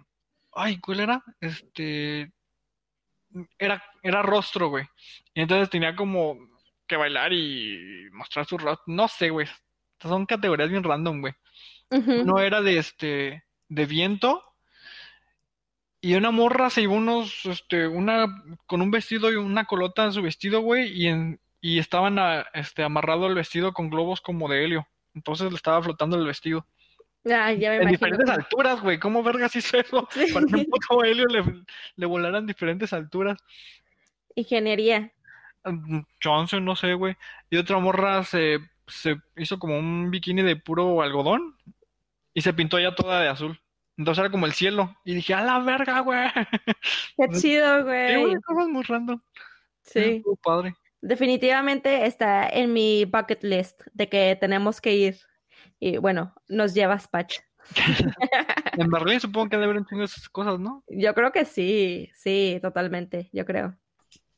[0.53, 1.23] Ay, ¿cuál era?
[1.41, 2.31] Este.
[3.57, 4.85] Era, era rostro, güey.
[5.33, 6.37] Y entonces tenía como
[6.87, 8.83] que bailar y mostrar su rostro.
[8.87, 9.47] No sé, güey.
[10.01, 11.33] Son categorías bien random, güey.
[11.91, 12.23] Ujú.
[12.23, 13.43] No era de este.
[13.67, 14.43] de viento.
[16.01, 18.27] Y una morra se llevó unos, este, una,
[18.65, 22.45] con un vestido y una colota en su vestido, güey, y en, y estaban a-
[22.53, 24.87] este, amarrado el vestido con globos como de helio.
[25.13, 26.65] Entonces le estaba flotando el vestido.
[27.25, 27.91] Ay, ya me En imagino.
[27.91, 28.97] diferentes alturas, güey.
[28.97, 30.07] ¿Cómo vergas hizo eso?
[30.11, 30.31] Sí.
[30.31, 31.43] Para que un puto helio le,
[31.97, 33.37] le volaran diferentes alturas.
[34.35, 35.11] Ingeniería.
[35.65, 37.17] Mm, Johnson, no sé, güey.
[37.49, 41.57] Y otra morra se, se hizo como un bikini de puro algodón
[42.33, 43.59] y se pintó ya toda de azul.
[43.99, 44.95] Entonces era como el cielo.
[45.03, 46.19] Y dije, a la verga, güey.
[47.17, 48.35] Qué chido, Sí, güey, güey.
[48.41, 49.21] cosas muy random.
[49.81, 50.23] Sí.
[50.41, 50.73] Padre.
[51.01, 55.19] Definitivamente está en mi bucket list de que tenemos que ir.
[55.81, 57.39] Y bueno, nos llevas, Pach.
[58.77, 60.85] En Berlín supongo que debe haber de esas cosas, ¿no?
[60.87, 63.77] Yo creo que sí, sí, totalmente, yo creo.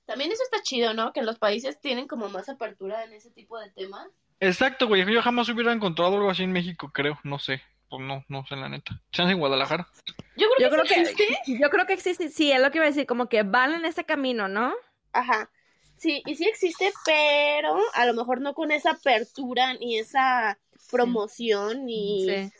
[0.06, 1.14] También eso está chido, ¿no?
[1.14, 4.08] Que los países tienen como más apertura en ese tipo de temas.
[4.40, 5.06] Exacto, güey.
[5.06, 7.20] Yo jamás hubiera encontrado algo así en México, creo.
[7.24, 7.62] No sé.
[7.92, 9.00] Pues no, no sé la neta.
[9.12, 9.86] Chance en Guadalajara.
[10.38, 11.60] Yo creo Yo que creo sí que, existe.
[11.62, 13.84] yo creo que existe, sí, es lo que iba a decir, como que van en
[13.86, 14.74] ese camino, ¿no?
[15.12, 15.50] Ajá.
[15.98, 20.58] Sí, y sí existe, pero a lo mejor no con esa apertura ni esa
[20.90, 22.52] promoción ni Sí.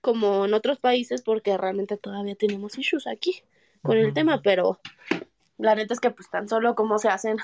[0.00, 3.42] como en otros países porque realmente todavía tenemos issues aquí
[3.82, 4.80] con el tema, pero
[5.58, 7.36] la neta es que pues tan solo como se hacen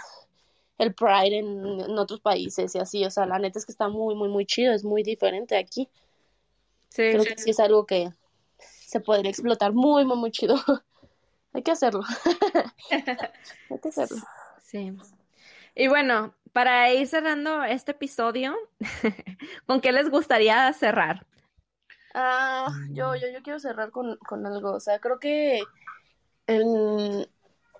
[0.78, 3.88] el Pride en, en otros países y así, o sea, la neta es que está
[3.88, 5.88] muy, muy, muy chido, es muy diferente aquí.
[6.93, 8.11] Sí, Creo que sí es algo que
[8.59, 10.57] se podría explotar muy, muy, muy chido.
[11.55, 12.03] Hay que hacerlo.
[13.70, 14.18] Hay que hacerlo.
[14.62, 14.95] sí.
[15.74, 18.55] Y bueno, para ir cerrando este episodio,
[19.66, 21.26] ¿con qué les gustaría cerrar?
[22.12, 24.72] Ah, yo, yo, yo quiero cerrar con, con algo.
[24.72, 25.62] O sea, creo que
[26.47, 27.26] en-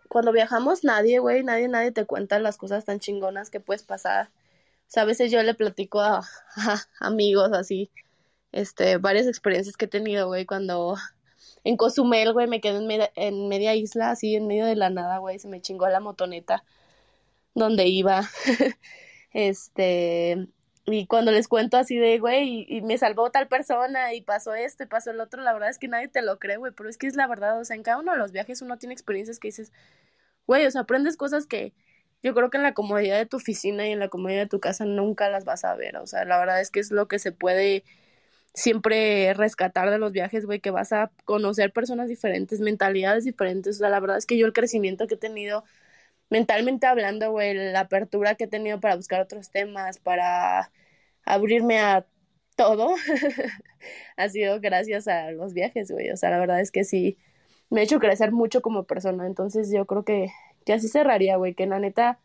[0.08, 4.28] cuando viajamos, nadie, güey, nadie, nadie te cuenta las cosas tan chingonas que puedes pasar.
[4.28, 6.18] O sea, a veces yo le platico a,
[6.56, 7.90] a amigos así,
[8.53, 10.96] este, varias experiencias que he tenido, güey, cuando
[11.64, 14.90] en Cozumel, güey, me quedé en media, en media isla, así, en medio de la
[14.90, 16.64] nada, güey, se me chingó la motoneta
[17.55, 18.28] donde iba.
[19.34, 20.46] Este,
[20.84, 24.55] y cuando les cuento así de, güey, y, y me salvó tal persona y pasó
[24.55, 26.90] esto y pasó el otro, la verdad es que nadie te lo cree, güey, pero
[26.90, 28.92] es que es la verdad, o sea, en cada uno de los viajes uno tiene
[28.92, 29.72] experiencias que dices,
[30.46, 31.72] güey, o sea, aprendes cosas que
[32.22, 34.61] yo creo que en la comodidad de tu oficina y en la comodidad de tu
[34.61, 37.18] casa nunca las vas a ver, o sea, la verdad es que es lo que
[37.18, 37.84] se puede
[38.55, 43.78] siempre rescatar de los viajes, güey, que vas a conocer personas diferentes, mentalidades diferentes, o
[43.80, 45.64] sea, la verdad es que yo el crecimiento que he tenido
[46.30, 50.72] mentalmente hablando, güey, la apertura que he tenido para buscar otros temas, para
[51.24, 52.07] abrirme a
[52.57, 52.94] todo,
[54.16, 56.11] ha sido gracias a los viajes, güey.
[56.11, 57.18] O sea, la verdad es que sí,
[57.70, 59.26] me ha hecho crecer mucho como persona.
[59.26, 60.28] Entonces yo creo que,
[60.64, 62.20] que así cerraría, güey, que la neta,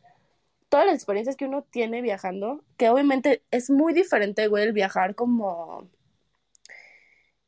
[0.69, 5.15] todas las experiencias que uno tiene viajando, que obviamente es muy diferente, güey, el viajar
[5.15, 5.89] como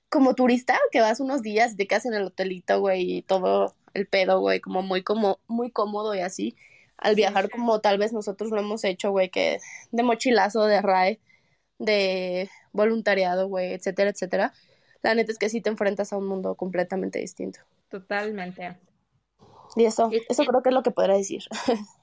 [0.09, 3.75] como turista, que vas unos días y te quedas en el hotelito, güey, y todo
[3.93, 6.55] el pedo, güey, como muy como muy cómodo y así.
[6.97, 9.59] Al viajar como tal vez nosotros lo hemos hecho, güey, que
[9.91, 11.19] de mochilazo, de RAE,
[11.79, 14.53] de voluntariado, güey, etcétera, etcétera.
[15.01, 17.59] La neta es que sí te enfrentas a un mundo completamente distinto.
[17.89, 18.77] Totalmente.
[19.75, 21.43] Y eso, Y- eso creo que es lo que podría decir.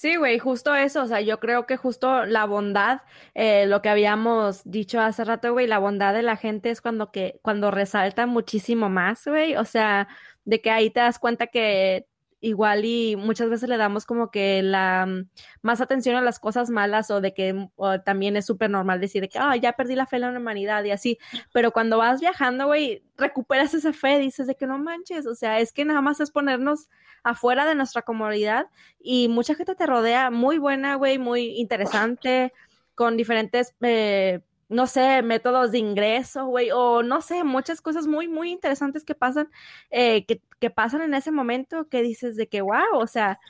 [0.00, 3.02] Sí, güey, justo eso, o sea, yo creo que justo la bondad,
[3.34, 7.10] eh, lo que habíamos dicho hace rato, güey, la bondad de la gente es cuando
[7.12, 10.08] que, cuando resalta muchísimo más, güey, o sea,
[10.46, 12.06] de que ahí te das cuenta que
[12.40, 15.28] igual y muchas veces le damos como que la mm,
[15.62, 19.00] más atención a las cosas malas o de que mm, o también es súper normal
[19.00, 21.18] decir de que, ah, ya perdí la fe en la humanidad y así,
[21.52, 25.60] pero cuando vas viajando, güey, recuperas esa fe, dices de que no manches, o sea,
[25.60, 26.88] es que nada más es ponernos
[27.22, 28.66] afuera de nuestra comodidad
[28.98, 32.52] y mucha gente te rodea muy buena, güey, muy interesante,
[32.94, 38.28] con diferentes eh, no sé, métodos de ingreso, güey, o no sé, muchas cosas muy,
[38.28, 39.50] muy interesantes que pasan,
[39.90, 43.40] eh, que, que, pasan en ese momento que dices de que, wow, o sea,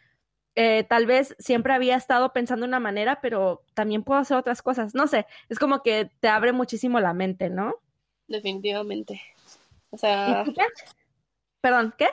[0.55, 4.63] eh, tal vez siempre había estado pensando de una manera, pero también puedo hacer otras
[4.63, 7.75] cosas, no sé, es como que te abre muchísimo la mente, ¿no?
[8.29, 9.21] Definitivamente.
[9.91, 10.45] O sea...
[11.61, 12.09] Perdón, ¿qué?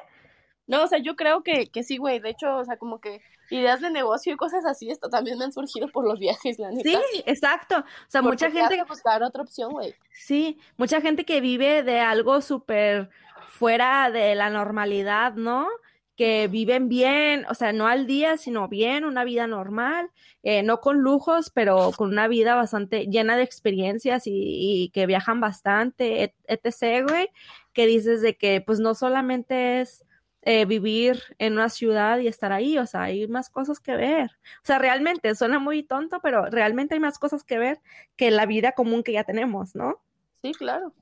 [0.68, 2.20] No, o sea, yo creo que, que sí, güey.
[2.20, 5.46] De hecho, o sea, como que ideas de negocio y cosas así, esto también me
[5.46, 6.90] han surgido por los viajes, la neta.
[6.90, 7.78] Sí, exacto.
[7.78, 8.76] O sea, mucha gente.
[8.76, 9.96] que buscar otra opción, güey.
[10.12, 13.10] Sí, mucha gente que vive de algo súper
[13.58, 15.68] fuera de la normalidad, ¿no?
[16.16, 20.10] Que viven bien, o sea, no al día, sino bien, una vida normal,
[20.44, 25.06] eh, no con lujos, pero con una vida bastante llena de experiencias y, y que
[25.06, 27.30] viajan bastante, etc., güey,
[27.74, 30.06] que dices de que pues no solamente es
[30.50, 34.32] eh, vivir en una ciudad y estar ahí, o sea, hay más cosas que ver.
[34.64, 37.82] O sea, realmente suena muy tonto, pero realmente hay más cosas que ver
[38.16, 40.00] que la vida común que ya tenemos, ¿no?
[40.42, 40.94] Sí, claro.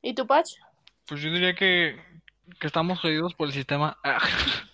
[0.00, 0.48] ¿Y tu Pach?
[1.08, 1.98] Pues yo diría que,
[2.60, 3.96] que estamos jodidos por el sistema.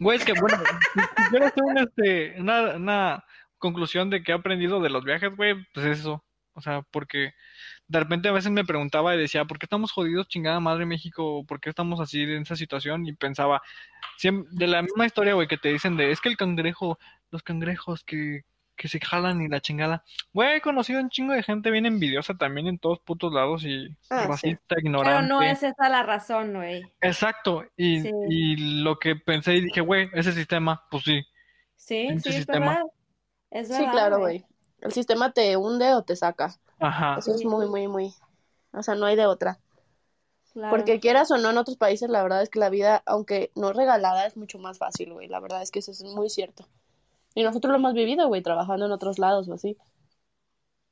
[0.00, 0.56] Güey, es que bueno,
[1.30, 3.24] quiero hacer una, este, una, una
[3.58, 6.24] conclusión de que he aprendido de los viajes, güey, pues eso.
[6.52, 7.32] O sea, porque
[7.88, 11.44] de repente a veces me preguntaba y decía, ¿por qué estamos jodidos, chingada madre México?
[11.46, 13.06] ¿Por qué estamos así en esa situación?
[13.06, 13.62] Y pensaba,
[14.22, 16.98] de la misma historia, güey, que te dicen de, es que el cangrejo,
[17.30, 18.42] los cangrejos que,
[18.78, 20.04] que se jalan y la chingada.
[20.32, 23.88] Güey, he conocido un chingo de gente bien envidiosa también en todos putos lados y
[24.08, 24.28] Ah, sí.
[24.28, 25.10] racista, ignorante.
[25.18, 26.82] Pero no es esa la razón, güey.
[27.02, 28.10] Exacto, y, Sí.
[28.30, 31.20] y lo que pensé y dije, güey, ese sistema, pues sí.
[31.76, 32.66] Sí, sí, es sistema.
[32.76, 32.82] verdad.
[33.50, 34.44] Es Sí, verdad, claro, güey.
[34.80, 36.54] El sistema te hunde o te saca.
[36.80, 37.16] Ajá.
[37.18, 37.46] Eso es Sí.
[37.46, 38.14] muy, muy, muy.
[38.72, 39.58] O sea, no hay de otra.
[40.52, 40.70] Claro.
[40.70, 43.72] Porque quieras o no, en otros países, la verdad es que la vida, aunque no
[43.72, 45.28] regalada, es mucho más fácil, güey.
[45.28, 46.66] La verdad es que eso es muy cierto.
[47.34, 49.76] Y nosotros lo hemos vivido, güey, trabajando en otros lados o así.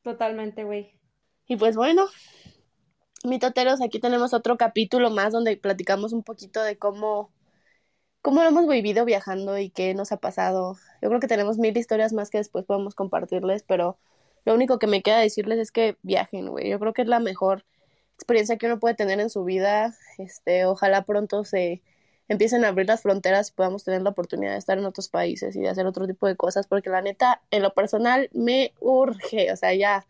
[0.02, 0.92] Totalmente, güey.
[1.48, 2.06] Y pues bueno,
[3.24, 7.32] mitoteros, aquí tenemos otro capítulo más donde platicamos un poquito de cómo,
[8.22, 10.76] cómo lo hemos vivido viajando y qué nos ha pasado.
[11.02, 13.98] Yo creo que tenemos mil historias más que después podemos compartirles, pero
[14.44, 16.70] lo único que me queda decirles es que viajen, güey.
[16.70, 17.64] Yo creo que es la mejor
[18.14, 19.94] experiencia que uno puede tener en su vida.
[20.18, 21.82] Este, ojalá pronto se
[22.28, 25.54] empiecen a abrir las fronteras y podamos tener la oportunidad de estar en otros países
[25.56, 29.52] y de hacer otro tipo de cosas, porque la neta, en lo personal, me urge,
[29.52, 30.04] o sea, ya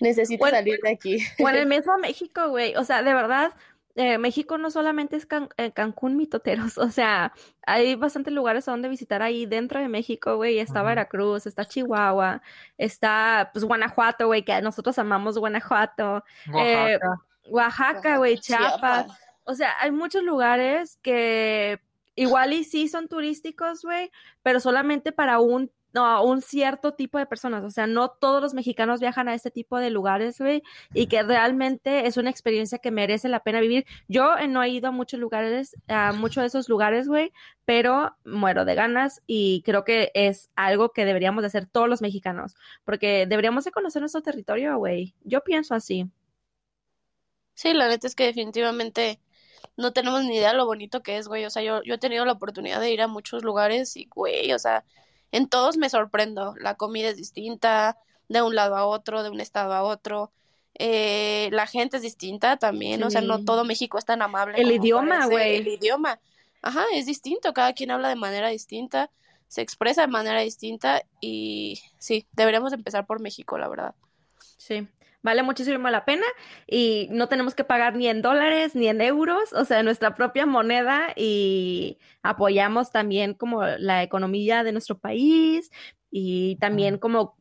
[0.00, 1.18] necesito Bueno, salir de aquí.
[1.42, 2.74] O en el mismo México, güey.
[2.76, 3.52] O sea, de verdad,
[3.96, 6.78] eh, México no solamente es Can- eh, Cancún, mitoteros.
[6.78, 7.32] O sea,
[7.66, 10.58] hay bastantes lugares a donde visitar ahí dentro de México, güey.
[10.58, 10.82] Está.
[10.82, 12.40] Veracruz, está Chihuahua,
[12.78, 16.24] está, pues, Guanajuato, güey, que nosotros amamos Guanajuato.
[16.56, 17.20] Eh, Oaxaca.
[17.50, 19.06] Oaxaca, güey, Chiapas.
[19.06, 19.18] Chiapas.
[19.50, 21.80] O sea, hay muchos lugares que
[22.14, 24.10] igual y sí son turísticos, güey,
[24.42, 27.64] pero solamente para un, no, un cierto tipo de personas.
[27.64, 30.62] O sea, no todos los mexicanos viajan a este tipo de lugares, güey,
[30.94, 33.86] y que realmente es una experiencia que merece la pena vivir.
[34.06, 37.32] Yo no he ido a muchos lugares, a muchos de esos lugares, güey,
[37.64, 42.02] pero muero de ganas y creo que es algo que deberíamos de hacer todos los
[42.02, 45.14] mexicanos, porque deberíamos de conocer nuestro territorio, güey.
[45.24, 46.08] Yo pienso así.
[47.54, 49.20] Sí, la neta es que definitivamente
[49.80, 51.44] no tenemos ni idea lo bonito que es, güey.
[51.44, 54.52] O sea, yo, yo he tenido la oportunidad de ir a muchos lugares y, güey,
[54.52, 54.84] o sea,
[55.32, 56.54] en todos me sorprendo.
[56.58, 57.98] La comida es distinta,
[58.30, 60.30] de un lado a otro, de un estado a otro.
[60.74, 64.58] Eh, la gente es distinta también, o sea, no todo México es tan amable.
[64.58, 65.56] El idioma, güey.
[65.56, 66.20] El idioma.
[66.62, 69.10] Ajá, es distinto, cada quien habla de manera distinta,
[69.48, 73.94] se expresa de manera distinta y sí, deberíamos empezar por México, la verdad.
[74.56, 74.86] Sí,
[75.22, 76.26] vale muchísimo la pena
[76.66, 80.46] y no tenemos que pagar ni en dólares ni en euros, o sea, nuestra propia
[80.46, 85.70] moneda y apoyamos también como la economía de nuestro país
[86.10, 87.36] y también como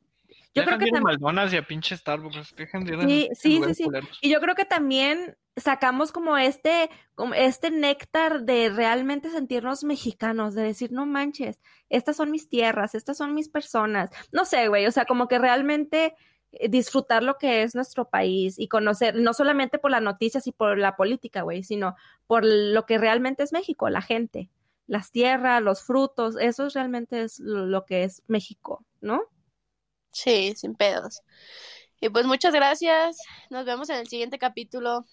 [0.56, 2.56] yo creo que también y a pinche Starbucks.
[2.56, 3.86] De ir Sí, sí, sí, sí.
[4.22, 10.56] Y yo creo que también sacamos como este, como este néctar de realmente sentirnos mexicanos,
[10.56, 11.60] de decir, no manches,
[11.90, 14.10] estas son mis tierras, estas son mis personas.
[14.32, 16.16] No sé, güey, o sea, como que realmente
[16.70, 20.78] disfrutar lo que es nuestro país y conocer, no solamente por las noticias y por
[20.78, 21.96] la política, güey, sino
[22.28, 24.50] por lo que realmente es México, la gente,
[24.88, 29.22] las tierras, los frutos, eso realmente es lo, lo que es México, ¿no?
[30.12, 31.22] Sí, sin pedos.
[32.02, 33.18] Y pues muchas gracias.
[33.50, 35.06] Nos vemos en el siguiente capítulo.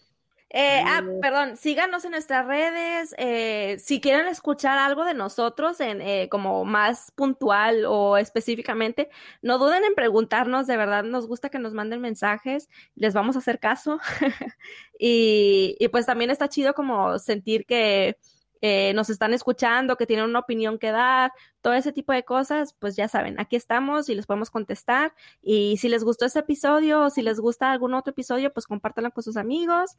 [0.59, 3.15] Eh, ah, perdón, síganos en nuestras redes.
[3.19, 9.11] eh, si quieren escuchar algo de nosotros en eh, como más puntual o específicamente,
[9.43, 10.67] no duden en preguntarnos.
[10.67, 12.71] De verdad, nos gusta que nos manden mensajes.
[12.95, 13.99] Les vamos a hacer caso.
[14.99, 18.17] y, y pues también está chido como sentir que
[18.63, 22.75] eh, nos están escuchando, que tienen una opinión que dar, todo ese tipo de cosas,
[22.79, 25.15] pues ya saben, aquí estamos y les podemos contestar.
[25.43, 29.11] Y si les gustó este episodio o si les gusta algún otro episodio, pues compártanlo
[29.11, 29.97] con sus amigos.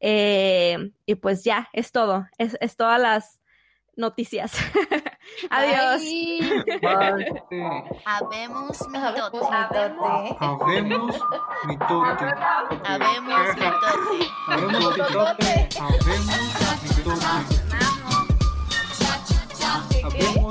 [0.00, 3.40] Eh, y pues ya, es todo, es, es todas las
[3.98, 4.52] noticias.
[5.50, 6.02] Adiós.
[8.04, 9.42] Habemos mitote.
[10.40, 11.14] Habemos
[11.66, 12.26] mitote.
[12.84, 13.54] Habemos mitote.
[14.46, 15.68] Habemos mitote.
[15.78, 17.28] Habemos mitote.
[20.04, 20.47] Habemos